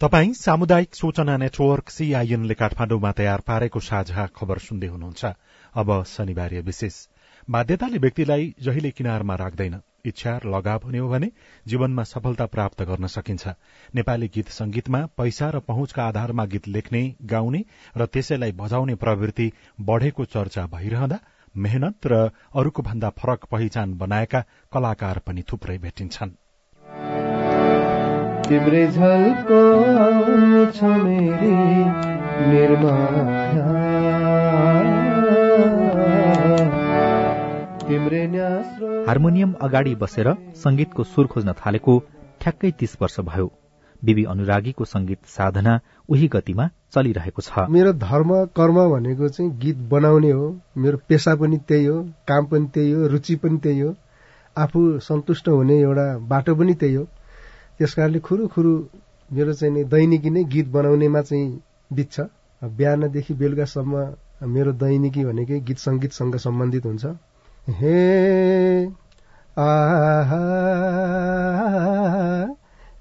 तपाई 0.00 0.32
सामुदायिक 0.34 0.94
सूचना 0.94 1.36
नेटवर्क 1.36 1.90
सीआईएनले 1.90 2.54
काठमाडौँमा 2.54 3.10
तयार 3.12 3.40
पारेको 3.44 3.80
साझा 3.80 4.24
खबर 4.32 4.58
सुन्दै 4.58 4.86
हुनुहुन्छ। 4.86 5.24
अब 5.76 5.90
शनिबार 6.08 6.54
विशेष। 6.64 6.96
बाध्यताले 7.48 7.98
व्यक्तिलाई 7.98 8.54
जहिले 8.60 8.90
किनारमा 8.90 9.34
राख्दैन। 9.36 9.76
इच्छा 10.04 10.36
र 10.38 10.48
लगाव 10.48 10.80
हुने 10.84 10.98
हो 10.98 11.08
भने 11.08 11.30
जीवनमा 11.66 12.04
सफलता 12.04 12.46
प्राप्त 12.46 12.82
गर्न 12.82 13.06
सकिन्छ। 13.12 13.48
नेपाली 13.94 14.28
गीत 14.34 14.48
संगीतमा 14.48 15.04
पैसा 15.16 15.50
र 15.50 15.60
पहुँचका 15.68 16.08
आधारमा 16.08 16.44
गीत 16.48 16.68
लेख्ने 16.68 17.02
गाउने 17.28 17.64
र 17.96 18.06
त्यसैलाई 18.06 18.52
बजाउने 18.56 18.94
प्रवृत्ति 18.96 19.52
बढ़ेको 19.84 20.24
चर्चा 20.24 20.66
भइरहँदा 20.66 21.18
मेहनत 21.54 22.06
र 22.06 22.30
अरूको 22.56 22.82
भन्दा 22.82 23.16
फरक 23.20 23.44
पहिचान 23.52 23.98
बनाएका 23.98 24.46
कलाकार 24.72 25.18
पनि 25.26 25.42
थुप्रै 25.42 25.78
भेटिन्छन्। 25.78 26.38
तिम्रै 28.50 28.86
झल्को 28.86 29.58
आउँछ 29.96 30.78
मेरी 30.82 31.50
निर्माया। 32.50 33.66
हार्मोनियम 39.08 39.52
अगाडि 39.62 39.94
बसेर 39.94 40.28
संगीतको 40.56 41.04
सुर 41.04 41.26
खोज्न 41.26 41.52
थालेको 41.60 41.94
ठ्याक्कै 42.40 42.70
तीस 42.80 42.96
वर्ष 43.02 43.20
भयो। 43.20 43.46
बिबी 44.02 44.24
अनुरागीको 44.24 44.84
संगीत 44.84 45.20
साधना 45.26 45.78
उही 46.08 46.26
गतिमा 46.28 46.68
चलिरहेको 46.94 47.42
छ। 47.42 47.68
मेरो 47.70 47.92
धर्म 48.02 48.34
कर्म 48.58 48.82
भनेको 48.90 49.28
चाहिँ 49.28 49.50
गीत 49.58 49.78
बनाउने 49.90 50.30
हो। 50.30 50.50
मेरो 50.78 50.96
पेसा 51.08 51.34
पनि 51.34 51.58
त्यही 51.68 51.84
हो 51.84 52.02
काम 52.28 52.46
पनि 52.46 52.66
त्यही 52.74 52.90
हो 52.92 53.06
रुचि 53.06 53.36
पनि 53.36 53.58
त्यही 53.62 53.80
हो। 53.80 53.94
आफू 54.56 54.98
सन्तुष्ट 54.98 55.48
हुने 55.48 55.80
एउटा 55.80 56.06
बाटो 56.28 56.54
पनि 56.54 56.74
त्यही 56.74 56.94
हो। 56.94 57.06
त्यस 57.80 57.94
कारणले 57.94 58.18
खुरु 58.20 58.46
खुरु 58.52 58.72
मेरो 59.30 59.52
चाहिँ 59.56 59.72
नि 59.74 59.84
दैनिकी 59.88 60.30
नै 60.30 60.42
गीत 60.52 60.68
बनाउनेमा 60.68 61.20
चाहिँ 61.24 61.60
बित्छ। 61.92 62.20
बिहानदेखि 62.62 63.34
बेलुकासम्म 63.40 63.96
मेरो 64.44 64.72
दैनिकी 64.76 65.24
भनेकै 65.24 65.60
गीत 65.64 65.78
संगीतसँग 65.80 66.36
सम्बन्धित 66.36 66.86
हुन्छ। 66.86 67.04
हे 67.80 68.84
आहा 69.64 70.44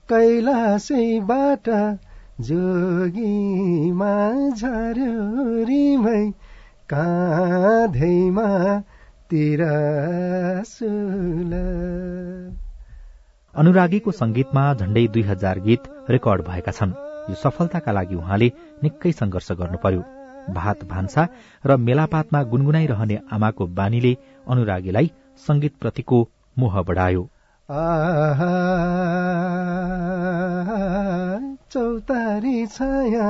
कैलासैबाट 0.10 1.68
जोगीमा 2.40 4.16
झर्यो 4.56 5.64
रिमै 5.68 6.32
काँधैमा 6.90 8.48
तिरासुल 9.30 11.54
अनुरागीको 13.60 14.12
संगीतमा 14.12 14.62
झण्डै 14.74 15.02
दुई 15.14 15.22
हजार 15.24 15.60
गीत 15.60 15.88
रेकर्ड 16.10 16.42
भएका 16.48 16.72
छन्। 16.72 16.92
यो 17.30 17.36
सफलताका 17.36 17.92
लागि 17.92 18.16
उहाँले 18.16 18.48
निकै 18.84 19.12
संघर्ष 19.12 19.52
गर्नु 19.60 19.78
पर्यो 19.84 20.04
भात 20.56 20.86
भान्सा 20.92 21.24
र 21.66 21.76
मेलापातमा 21.88 22.40
गुनगुनाइरहने 22.52 23.18
आमाको 23.36 23.68
बानीले 23.80 24.14
अनुरागीलाई 24.48 25.12
संगीतप्रतिको 25.48 26.18
मोह 26.58 26.82
बढायो। 26.88 27.24
चौतारी 31.70 32.66
छाया 32.68 33.28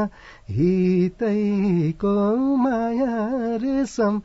हितैको 0.49 2.13
माया 2.57 3.15
रेशम 3.63 4.21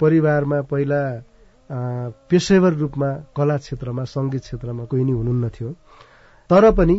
परिवारमा 0.00 0.60
पहिला 0.60 1.02
पेसेवर 2.30 2.72
रूपमा 2.72 3.10
कला 3.36 3.56
क्षेत्रमा 3.56 4.04
सङ्गीत 4.04 4.40
क्षेत्रमा 4.40 4.84
कोही 4.84 5.04
नि 5.04 5.12
हुनुहुन्न 5.12 5.48
थियो। 5.48 5.72
तर 6.50 6.70
पनि 6.72 6.96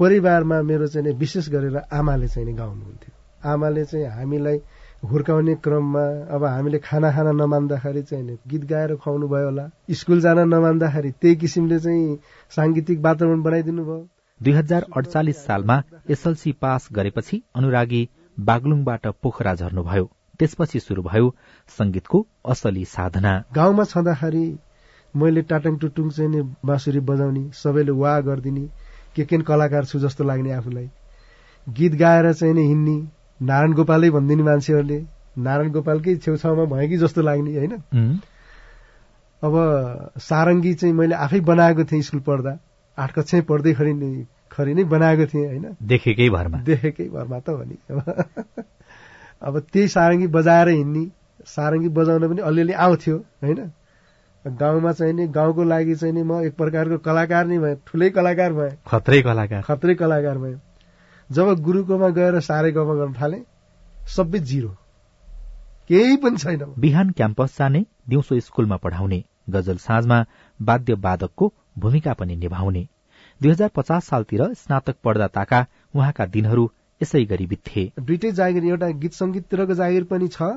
परिवारमा 0.00 0.62
मेरो 0.62 0.86
चाहिँ 0.86 1.12
विशेष 1.12 1.48
गरेर 1.48 1.76
आमाले 1.92 2.28
चाहिँ 2.28 2.56
गाउनुहुन्थ्यो। 2.56 3.12
आमाले 3.50 3.84
चाहिँ 3.84 4.06
हामीलाई 4.06 4.58
हुर्काउने 5.04 5.54
क्रममा 5.54 6.04
अब 6.34 6.44
हामीले 6.44 6.78
खाना 6.78 7.10
खान 7.12 7.36
नमान्दाखेरि 7.36 8.02
चाहिँ 8.02 8.38
गीत 8.48 8.64
गाएर 8.64 8.96
खुवाउनु 8.96 9.28
भयो 9.28 9.44
होला। 9.44 9.70
स्कुल 9.90 10.20
जान 10.20 10.38
नमान्दाखेरि 10.48 11.10
त्यही 11.10 11.36
किसिमले 11.36 11.78
चाहिँ 11.78 12.18
साङ्गीतिक 12.56 13.00
वातावरण 13.00 13.42
बनाइदिनु 13.42 13.84
भयो 13.84 14.08
दुई 14.42 14.52
हजार 14.52 14.84
अडचालिस 14.96 15.44
सालमा 15.46 15.76
एसएलसी 16.10 16.52
पास 16.62 16.88
गरेपछि 16.92 17.42
अनुरागी 17.54 18.08
बागलुङबाट 18.38 19.06
पोखरा 19.22 19.54
झर्नुभयो। 19.54 20.04
त्यसपछि 20.38 20.80
शुरू 20.80 21.02
भयो 21.02 21.34
संगीतको 21.78 22.26
असली 22.52 22.84
साधना। 22.86 23.32
गाउँमा 23.54 23.84
छँदाखेरि 23.84 24.46
मैले 25.14 25.42
टाटङ 25.50 25.76
टुटुङ 25.78 26.08
चाहिँ 26.10 26.42
बाँसुरी 26.64 27.00
बजाउने 27.10 27.44
सबैले 27.54 27.92
वा 27.92 28.18
गरिदिने 28.28 28.66
के 29.16 29.24
के 29.24 29.38
कलाकार 29.42 29.84
छु 29.84 29.98
जस्तो 30.00 30.24
लाग्ने 30.24 30.52
आफूलाई। 30.52 30.88
गीत 31.66 31.94
गाएर 31.94 32.32
चाहिँ 32.32 32.54
नि 32.54 32.66
हिँड्ने 32.66 32.96
नारायण 33.40 33.72
गोपालै 33.74 34.10
भनिदिने 34.10 34.42
मान्छेहरूले 34.42 34.98
नारायण 35.38 35.70
गोपालकै 35.72 36.16
छेउछाउमा 36.16 36.64
भयो 36.74 36.88
कि 36.88 36.96
जस्तो 36.98 37.22
लाग्ने 37.22 37.56
होइन? 37.56 37.78
अब 39.42 39.54
सारङ्गी 40.20 40.74
चाहिँ 40.74 40.94
मैले 40.94 41.14
आफै 41.14 41.40
बनाएको 41.46 41.84
थिएँ 41.84 42.02
स्कुल 42.02 42.20
पढ्दा। 42.26 42.58
आठ 42.98 43.12
कक्षा 43.12 43.40
पढ्दै 43.48 43.72
खरि 43.74 43.92
नै 43.94 44.12
खरि 44.52 44.74
नै 44.74 44.84
बनाएको 44.84 45.26
थिएँ 45.26 45.46
होइन? 45.46 45.76
देखेकै 45.82 46.28
भरमा। 46.30 46.58
देखेकै 46.58 47.08
भरमा 47.08 47.38
त 47.40 47.48
हो 47.48 47.64
नि। 47.64 47.76
अब 49.42 49.58
त्यही 49.72 49.88
सारङ्गी 49.88 50.26
बजाएर 50.26 50.68
हिँड्ने 50.68 51.04
सारङ्गी 51.46 51.88
बजाउन 51.88 52.28
पनि 52.28 52.42
अलिअलि 52.42 52.72
आउँथ्यो 52.72 53.16
होइन? 53.16 53.70
गाउँमा 54.44 54.92
चाहिँ 54.92 55.12
नि 55.12 55.26
गाउँको 55.28 55.64
लागि 55.64 55.94
चाहिँ 55.94 56.14
नि 56.14 56.22
म 56.22 56.42
एक 56.44 56.56
प्रकारको 56.56 56.98
कलाकार 56.98 57.46
नै 57.46 57.58
भएँ 57.58 57.76
ठुलै 57.86 58.10
कलाकार 58.10 58.52
भएँ। 58.52 58.70
खत्रै 58.86 59.22
कलाकार। 59.22 59.62
खत्रै 59.62 59.94
कलाकार 59.94 60.38
भएँ। 60.38 60.60
जब 61.30 61.54
गुरुकोमा 61.60 62.08
गएर 62.08 62.40
साह्रै 62.40 62.72
गमा 62.72 62.94
गर्न 62.94 63.12
थाले 63.12 63.38
सबै 64.08 64.38
जिरो। 64.38 64.68
केही 65.88 66.16
पनि 66.16 66.36
छैन। 66.36 66.64
बिहान 66.78 67.10
क्याम्पस 67.10 67.58
जाने 67.58 67.84
दिउँसो 68.08 68.40
स्कूलमा 68.40 68.76
पढाउने 68.76 69.24
गजल 69.50 69.76
साँझमा 69.76 70.24
वाद्य 70.60 70.94
वादकको 70.94 71.52
भूमिका 71.78 72.12
पनि 72.12 72.36
निभाउने। 72.36 72.88
दुई 73.42 73.50
हजार 73.50 73.70
पचास 73.76 74.04
सालतिर 74.06 74.42
स्नातक 74.54 74.96
पढ्दा 75.04 75.26
ताका 75.36 75.58
उहाँका 75.94 76.26
दिनहरू 76.34 76.64
यसै 77.00 77.24
गरी 77.30 77.46
बित्थे। 77.46 77.82
दुइटै 78.00 78.30
जागिर 78.32 78.64
एउटा 78.64 78.88
गीत 79.02 79.12
संगीततिरको 79.14 79.74
जागिर 79.74 80.04
पनि 80.12 80.28
छ। 80.28 80.50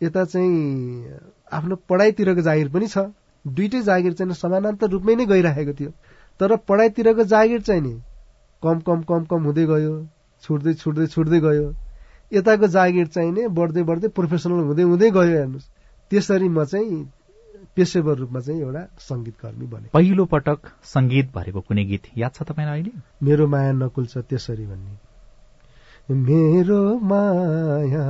यता 0.00 0.24
चाहिँ 0.24 1.18
आफ्नो 1.52 1.76
पढाइतिरको 1.88 2.44
जागिर 2.48 2.68
पनि 2.72 2.88
छ। 2.88 3.04
दुइटै 3.44 3.82
जागिर 3.82 4.12
चाहिँ 4.12 4.34
समानान्तर 4.34 4.90
रूपमै 4.90 5.14
नै 5.14 5.26
गइरहेको 5.26 5.74
थियो। 5.80 5.90
तर 6.40 6.56
पढाइतिरको 6.68 7.24
जागिर 7.34 7.60
चाहिँ 7.60 7.82
नि 7.82 7.94
कम 8.62 8.80
कम 8.88 9.02
कम 9.10 9.24
कम 9.30 9.44
हुँदै 9.44 9.66
गयो 9.66 9.94
छुट्दै 10.42 10.74
छुट्दै 10.74 11.06
छुट्दै 11.06 11.40
गयो। 11.40 11.66
यताको 12.32 12.66
जागिर 12.76 13.06
चाहिने 13.16 13.48
बढ्दै 13.58 13.82
बढ्दै 13.90 14.16
प्रोफेसनल 14.16 14.64
हुँदै 14.70 14.88
हुँदै 14.92 15.10
गयो 15.10 15.36
हेर्नुहोस्। 15.36 15.68
त्यसरी 16.10 16.48
म 16.48 16.64
चाहिँ 16.64 17.04
पेसेवर 17.76 18.16
रूपमा 18.18 18.40
चाहिँ 18.40 18.60
एउटा 18.60 18.82
सङ्गीतकर्मी 19.00 19.66
बने। 19.66 19.88
पहिलो 19.92 20.24
पटक 20.32 20.58
सङ्गीत 20.84 21.32
भरेको 21.34 21.60
कुनै 21.60 21.84
गीत 21.84 22.04
याद 22.18 22.32
छ 22.34 22.42
तपाईँलाई 22.42 22.80
अहिले? 22.80 22.92
मेरो 23.22 23.46
माया 23.48 23.72
नकुल 23.72 24.06
छ 24.06 24.18
त्यसरी 24.28 24.66
भन्ने। 24.66 24.94
मेरो 26.28 26.82
माया 27.10 28.06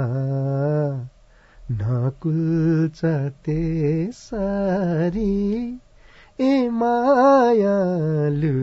नकुल 1.72 2.90
छ 2.94 3.00
त्यसरी 3.44 5.34
ए 6.40 6.68
मायालु। 6.72 8.54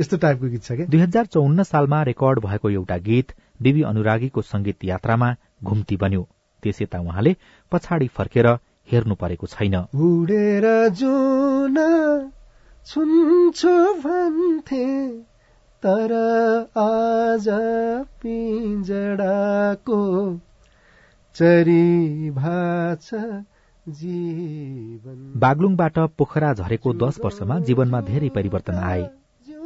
यस्तो 0.00 0.16
टाइपको 0.16 0.46
गीत 0.48 0.62
छ 0.62 0.72
क्या? 0.72 0.86
दुई 0.86 1.00
हजार 1.00 1.26
चौन्न 1.26 1.62
सालमा 1.62 2.02
रेकर्ड 2.02 2.36
भएको 2.44 2.70
एउटा 2.70 2.96
गीत 3.08 3.32
बिबी 3.62 3.82
अनुरागीको 3.82 4.42
संगीत 4.42 4.84
यात्रामा 4.84 5.28
घुम्ती 5.64 5.96
बन्यो। 5.96 6.22
त्यस 6.62 6.82
यता 6.82 6.98
उहाँले 7.00 7.32
पछाडि 7.72 8.08
फर्केर 8.08 8.46
हेर्नु 8.92 9.14
परेको 9.14 9.46
छैन। 9.46 9.74
उडेर 10.06 10.66
जुन 11.00 11.76
छुन्छु 12.86 13.74
भन्थे 14.04 14.86
तर 15.82 16.12
आज 16.78 17.46
पिंजडाको 18.22 20.00
चरी 21.36 22.30
बागलुङबाट 25.42 25.98
पोखरा 26.18 26.52
झरेको 26.54 26.92
दश 27.02 27.18
वर्षमा 27.24 27.58
जीवनमा 27.60 28.00
धेरै 28.00 28.28
परिवर्तन 28.28 28.74
आए। 28.90 29.02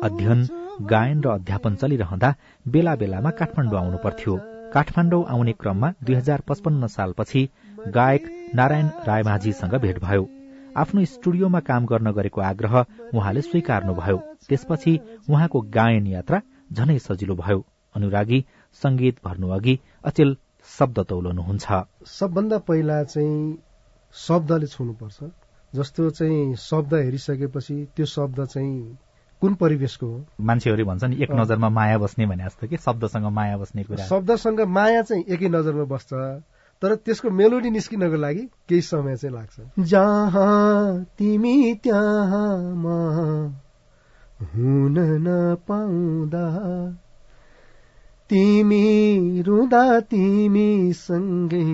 अध्ययन 0.02 0.46
गायन 0.92 1.20
र 1.20 1.28
अध्यापन 1.30 1.74
चलिरहँदा 1.74 2.30
बेला 2.66 2.94
बेलामा 2.96 3.30
काठमाडौँ 3.40 3.80
आउनु 3.80 3.98
पर्थ्यो। 4.04 4.38
काठमाडौँ 4.72 5.24
आउने 5.28 5.52
क्रममा 5.60 5.88
दुई 6.04 6.14
हजार 6.14 6.40
पचपन्न 6.48 6.86
सालपछि 6.96 7.48
गायक 7.94 8.24
नारायण 8.54 8.88
रायमाझीसँग 9.06 9.74
भेट 9.74 9.98
भयो। 9.98 10.28
आफ्नो 10.76 11.04
स्टुडियोमा 11.04 11.60
काम 11.60 11.86
गर्न 11.86 12.10
गरेको 12.12 12.40
आग्रह 12.40 12.74
उहाँले 13.14 13.40
स्वीकार्नुभयो। 13.42 14.16
त्यसपछि 14.48 14.98
उहाँको 15.30 15.60
गायन 15.60 16.06
यात्रा 16.06 16.40
झनै 16.72 16.98
सजिलो 16.98 17.34
भयो। 17.34 17.64
अनुरागी 17.94 18.44
संगीत 18.82 19.16
भर्नु 19.24 19.48
अघि 19.50 19.78
अचेल 20.04 20.36
शब्द 20.78 20.98
तौलनुहुन्छ 21.00 21.66
सबभन्दा 22.06 22.58
पहिला 22.58 23.02
चाहिँ 23.04 23.58
शब्दले 24.14 24.66
छुनुपर्छ। 24.66 25.18
जस्तो 25.74 26.10
चाहिँ 26.10 26.54
शब्द 26.56 26.94
हेरिसकेपछि 26.94 27.76
त्यो 27.96 28.06
शब्द 28.06 28.44
चाहिँ 28.44 28.98
कुन 29.40 29.54
परिवेशको 29.54 30.06
हो? 30.06 30.24
मान्छेहरू 30.40 30.84
भन्छन् 30.84 31.14
एक 31.14 31.30
नजरमा 31.30 31.68
माया 31.68 31.98
बस्ने 31.98 32.26
भने 32.26 32.44
जस्तो 32.44 32.66
कि 32.66 32.76
शब्दसँग 32.76 33.26
माया 33.26 33.56
बस्ने 33.56 33.84
कुरा। 33.84 34.04
शब्दसँग 34.04 34.60
माया 34.60 35.02
चाहिँ 35.02 35.24
एकै 35.28 35.48
नजरमा 35.48 35.84
बस्छ। 35.84 36.12
तर 36.82 36.94
त्यसको 36.94 37.30
मेलोडी 37.30 37.70
निस्किनको 37.70 38.16
लागि 38.16 38.42
केही 38.68 38.80
समय 38.80 39.16
चाहिँ 39.16 39.34
लाग्छ। 39.34 39.60
जहाँ 39.78 41.04
तिमी 41.18 41.74
त्यहाँ 41.74 42.56
हुन 44.42 44.98
नपाउँदा 44.98 46.46
तिमी 48.30 49.42
रुँदा 49.42 50.00
तिमी 50.00 50.92
सँगै 50.92 51.64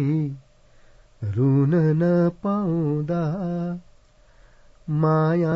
रुन 1.24 1.74
नपाउँदा 1.74 3.22
माया 4.92 5.52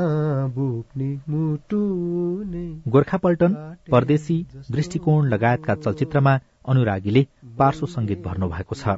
बोक्ने 0.49 1.07
मुटुने 1.29 2.65
गोर्खापल्टन 2.89 3.55
परदेशी 3.91 4.37
दृष्टिकोण 4.71 5.27
लगायतका 5.29 5.75
चलचित्रमा 5.75 6.33
अनुरागीले 6.69 7.27
पार्श्व 7.59 7.87
संगीत 7.87 8.23
भर्नु 8.23 8.49
भएको 8.49 8.75
छ। 8.75 8.97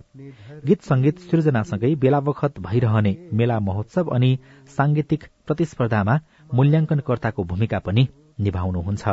गीत 0.66 0.82
संगीत 0.82 1.18
सृजनासँगै 1.20 1.94
बेला 1.94 2.20
बखत 2.20 2.60
भइरहने 2.60 3.16
मेला 3.32 3.58
महोत्सव 3.60 4.14
अनि 4.14 4.30
सांगीतिक 4.76 5.24
प्रतिस्पर्धामा 5.46 6.18
मूल्याङ्कनकर्ताको 6.54 7.44
भूमिका 7.44 7.78
पनि 7.78 8.06
निभाउनुहुन्छ। 8.40 9.08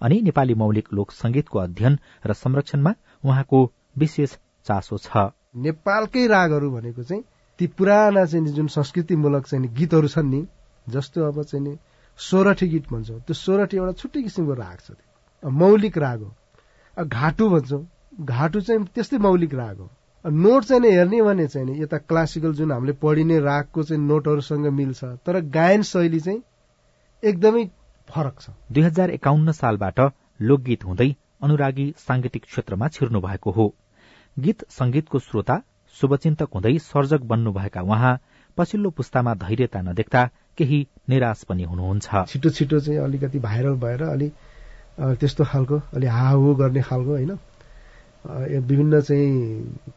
अनि 0.00 0.20
नेपाली 0.22 0.54
मौलिक 0.54 0.92
लोक 0.92 1.10
संगीतको 1.12 1.58
अध्ययन 1.58 1.98
र 2.26 2.32
संरक्षणमा 2.34 2.94
उहाँको 3.24 3.64
विशेष 3.98 4.36
चासो 4.66 4.98
छ। 4.98 5.26
नेपालकै 5.56 6.26
रागहरू 6.26 6.70
भनेको 6.70 7.02
चाहिँ 7.02 7.24
ती 7.58 7.66
पुराना 7.72 8.24
चाहिँ 8.26 8.46
जुन 8.52 8.66
संस्कृतिमूलक 8.68 9.46
चाहिँ 9.46 9.74
गीतहरू 9.74 10.08
छन् 10.08 10.30
नि 10.30 10.46
जस्तो 10.88 11.24
अब 11.24 11.42
चाहिँ 11.42 11.64
नि 11.64 11.76
सोरठी 12.18 12.68
गीत 12.68 12.88
भन्छौँ। 12.90 13.20
त्यो 13.20 13.34
सोरठी 13.34 13.76
एउटा 13.76 13.92
छुट्टै 13.92 14.22
किसिमको 14.22 14.54
राग 14.54 14.78
छ 14.78 14.90
त्यो। 14.90 15.50
मौलिक 15.50 15.98
राग 15.98 16.22
हो। 16.22 16.34
घाटु 16.96 17.48
भन्छौँ। 17.48 17.86
घाटु 18.20 18.60
चाहिँ 18.60 18.84
त्यस्तै 18.84 19.18
मौलिक 19.18 19.54
राग 19.54 19.78
हो। 19.78 19.88
नोट 20.24 20.64
चाहिँ 20.64 20.82
नि 20.82 20.90
हेर्ने 20.90 21.22
भने 21.22 21.46
चाहिँ 21.46 21.66
नि 21.66 21.82
यता 21.82 21.98
क्लासिकल 21.98 22.52
जुन 22.52 22.72
हामीले 22.72 22.92
पढिने 22.92 23.38
रागको 23.40 23.82
चाहिँ 23.82 24.02
नोटहरूसँग 24.02 24.66
मिल्छ 24.72 25.04
तर 25.04 25.40
गायन 25.48 25.82
शैली 25.82 26.20
चाहिँ 26.20 26.42
एकदमै 27.22 27.64
फरक 28.10 28.40
छ। 28.40 28.50
दुई 28.72 28.82
हजार 28.82 29.10
एकाउन्न 29.10 29.52
सालबाट 29.52 30.00
लोकगीत 30.40 30.84
हुँदै 30.84 31.14
अनुरागी 31.42 31.86
सांगीतिक 31.98 32.44
क्षेत्रमा 32.44 32.88
छिर्नु 32.88 33.20
भएको 33.20 33.50
हो। 33.50 33.74
गीत 34.36 34.64
संगीतको 34.70 35.18
श्रोता 35.18 35.62
शुभचिन्तक 35.96 36.48
हुँदै 36.54 36.78
सर्जक 36.78 37.22
बन्नुभएका 37.22 37.80
उहाँ 37.82 38.18
पछिल्लो 38.56 38.90
पुस्तामा 38.90 39.34
धैर्यता 39.34 39.80
नदेख्दा 39.82 40.22
केही 40.58 40.80
निराश 41.08 41.42
पनि 41.48 41.64
हुनुहुन्छ। 41.64 42.24
छिटो 42.28 42.50
छिटो 42.50 42.80
चाहिँ 42.80 43.00
अलिकति 43.00 43.38
भाइरल 43.38 43.74
भएर 43.84 44.02
अलि 44.04 44.28
त्यस्तो 44.98 45.44
खालको 45.44 45.76
अलि 45.94 46.06
हाहु 46.06 46.54
गर्ने 46.54 46.82
खालको 46.82 47.10
होइन? 47.10 47.32
विभिन्न 48.68 49.00
चाहिँ 49.00 49.32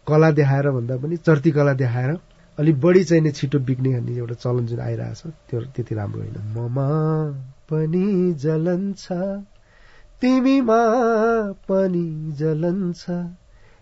कला 0.07 0.29
देखाएर 0.31 0.69
भन्दा 0.71 0.97
पनि 0.97 1.17
चर्ती 1.17 1.51
कला 1.51 1.73
देखाएर 1.73 2.11
अलिक 2.57 2.79
बढी 2.81 3.03
चाहिँ 3.03 3.23
नै 3.23 3.31
छिटो 3.31 3.59
बिक्ने 3.59 3.89
भन्ने 3.93 4.17
एउटा 4.17 4.35
चलन 4.43 4.65
जुन 4.67 4.79
आइरहेछ 4.79 5.21
त्यो 5.49 5.61
त्यति 5.75 5.95
राम्रो 5.95 6.21
होइन। 6.21 6.37
ममा 6.55 6.89
पनि 7.69 8.05
जलन 8.43 8.93
छ 8.93 9.11
तिमीमा 10.21 10.81
पनि 11.67 12.05
जलन 12.39 12.91
छ 12.93 13.09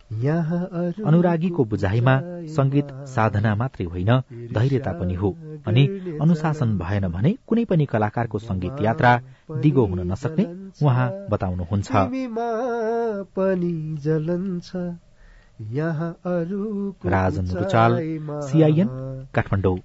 अनुरागीको 0.09 1.65
बुझाइमा 1.65 2.15
संगीत 2.49 2.87
साधना 3.07 3.55
मात्रै 3.55 3.85
होइन 3.85 4.11
धैर्यता 4.53 4.91
पनि 4.91 5.13
हो। 5.13 5.29
अनि 5.67 5.83
अनुशासन 6.21 6.77
भएन 6.77 7.07
भने 7.07 7.31
कुनै 7.47 7.65
पनि 7.65 7.85
कलाकारको 7.85 8.39
संगीत 8.39 8.81
यात्रा 8.81 9.11
दिगो 9.57 9.85
हुन 9.85 9.99
नसक्ने 10.11 10.45
उहाँ 10.85 11.07
बताउनुहुन्छ। 11.29 11.91
राजन 17.05 17.45
रुचाल 17.57 17.91
सिआइएन 18.41 18.89
काठमाडौँ। 19.35 19.77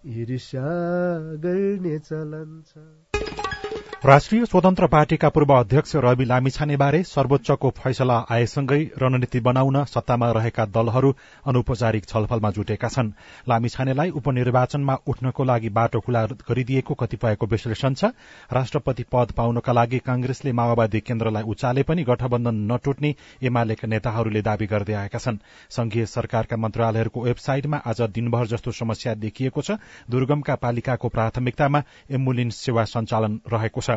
राष्ट्रिय 4.04 4.44
स्वतन्त्र 4.44 4.86
पार्टीका 4.86 5.28
पूर्व 5.28 5.52
अध्यक्ष 5.54 5.94
रवि 5.96 6.24
लामिछानेबारे 6.24 7.02
सर्वोच्चको 7.04 7.68
फैसला 7.74 8.16
आएसँगै 8.30 8.78
रणनीति 9.00 9.40
बनाउन 9.40 9.82
सत्तामा 9.84 10.30
रहेका 10.32 10.64
दलहरू 10.66 11.12
अनौपचारिक 11.46 12.04
छलफलमा 12.04 12.50
जुटेका 12.50 12.88
छन्। 12.88 13.12
लामिछानेलाई 13.48 14.10
उपनिर्वाचनमा 14.12 14.96
उठ्नको 15.08 15.44
लागि 15.44 15.68
बाटो 15.70 16.00
खुला 16.00 16.24
गरिदिएको 16.26 16.94
कतिपयको 16.94 17.46
विश्लेषण 17.46 17.94
छ। 17.94 18.04
राष्ट्रपति 18.52 19.04
पद 19.08 19.32
पाउनका 19.32 19.72
लागि 19.72 19.98
कांग्रेसले 20.04 20.52
माओवादी 20.52 21.00
केन्द्रलाई 21.00 21.42
उचाले 21.48 21.82
पनि 21.82 22.04
गठबन्धन 22.04 22.60
नटुट्ने 22.72 23.14
एमालेका 23.42 23.88
नेताहरूले 23.88 24.42
दावी 24.42 24.66
गर्दै 24.66 24.94
आएका 25.00 25.18
छन्। 25.18 25.40
संघीय 25.70 26.06
सरकारका 26.06 26.56
मन्त्रालयहरूको 26.58 27.24
वेबसाइटमा 27.24 27.80
आज 27.86 28.02
दिनभर 28.12 28.46
जस्तो 28.52 28.70
समस्या 28.74 29.14
देखिएको 29.16 29.62
छ। 29.62 29.80
दुर्गमका 30.10 30.54
पालिकाको 30.60 31.08
प्राथमिकतामा 31.08 31.82
एम्बुलेन्स 32.12 32.56
सेवा 32.60 32.84
सञ्चालन 32.84 33.40
रहेको 33.48 33.80
छ। 33.80 33.90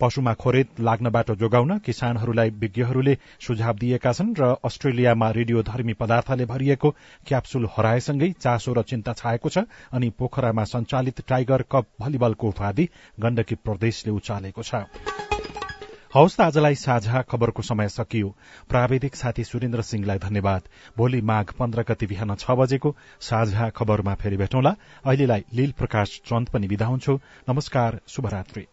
पशुमा 0.00 0.34
खोरेत 0.34 0.80
लाग्नबाट 0.80 1.30
जोगाउन 1.40 1.78
किसानहरूलाई 1.78 2.50
विज्ञहरूले 2.60 3.16
सुझाव 3.40 3.76
दिएका 3.76 4.12
छन् 4.12 4.34
र 4.38 4.54
अस्ट्रेलियामा 4.64 5.30
रेडियोधर्मी 5.30 5.92
पदार्थले 5.92 6.44
भरिएको 6.46 6.90
क्याप्सुल 7.26 7.68
हराएसँगै 7.76 8.30
चासो 8.40 8.72
र 8.72 8.82
चिन्ता 8.82 9.12
छाएको 9.12 9.48
छ 9.48 9.64
अनि 9.92 10.10
पोखरामा 10.18 10.64
सञ्चालित 10.64 11.26
टाइगर 11.28 11.64
कप 11.72 11.86
भलिबलको 12.00 12.48
उपाधि 12.48 12.88
गण्डकी 13.20 13.54
प्रदेशले 13.64 14.12
उचालेको 14.12 14.62
छ। 14.62 14.86
हवस् 16.10 16.36
त 16.36 16.40
आजलाई 16.40 16.74
साझा 16.74 17.20
खबरको 17.22 17.62
समय 17.62 17.88
सकियो। 17.88 18.28
प्राविधिक 18.68 19.14
साथी 19.14 19.44
सुरेन्द्र 19.44 19.82
सिंहलाई 19.82 20.18
धन्यवाद। 20.18 20.62
भोलि 20.98 21.20
माघ 21.22 21.46
पन्ध्र 21.54 21.84
गति 21.86 22.06
बिहान 22.06 22.34
छ 22.34 22.50
बजेको 22.50 22.94
साझा 23.20 23.68
खबरमा 23.70 24.14
फेरि 24.18 24.36
भेटौँला। 24.36 24.74
अहिलेलाई 25.06 25.44
लील 25.54 25.72
प्रकाश 25.78 26.20
चन्द 26.26 26.48
पनि 26.50 26.66
विदा 26.66 26.86
हुन्छु। 26.86 27.14
नमस्कार 27.48 28.00
शुभरात्री। 28.08 28.66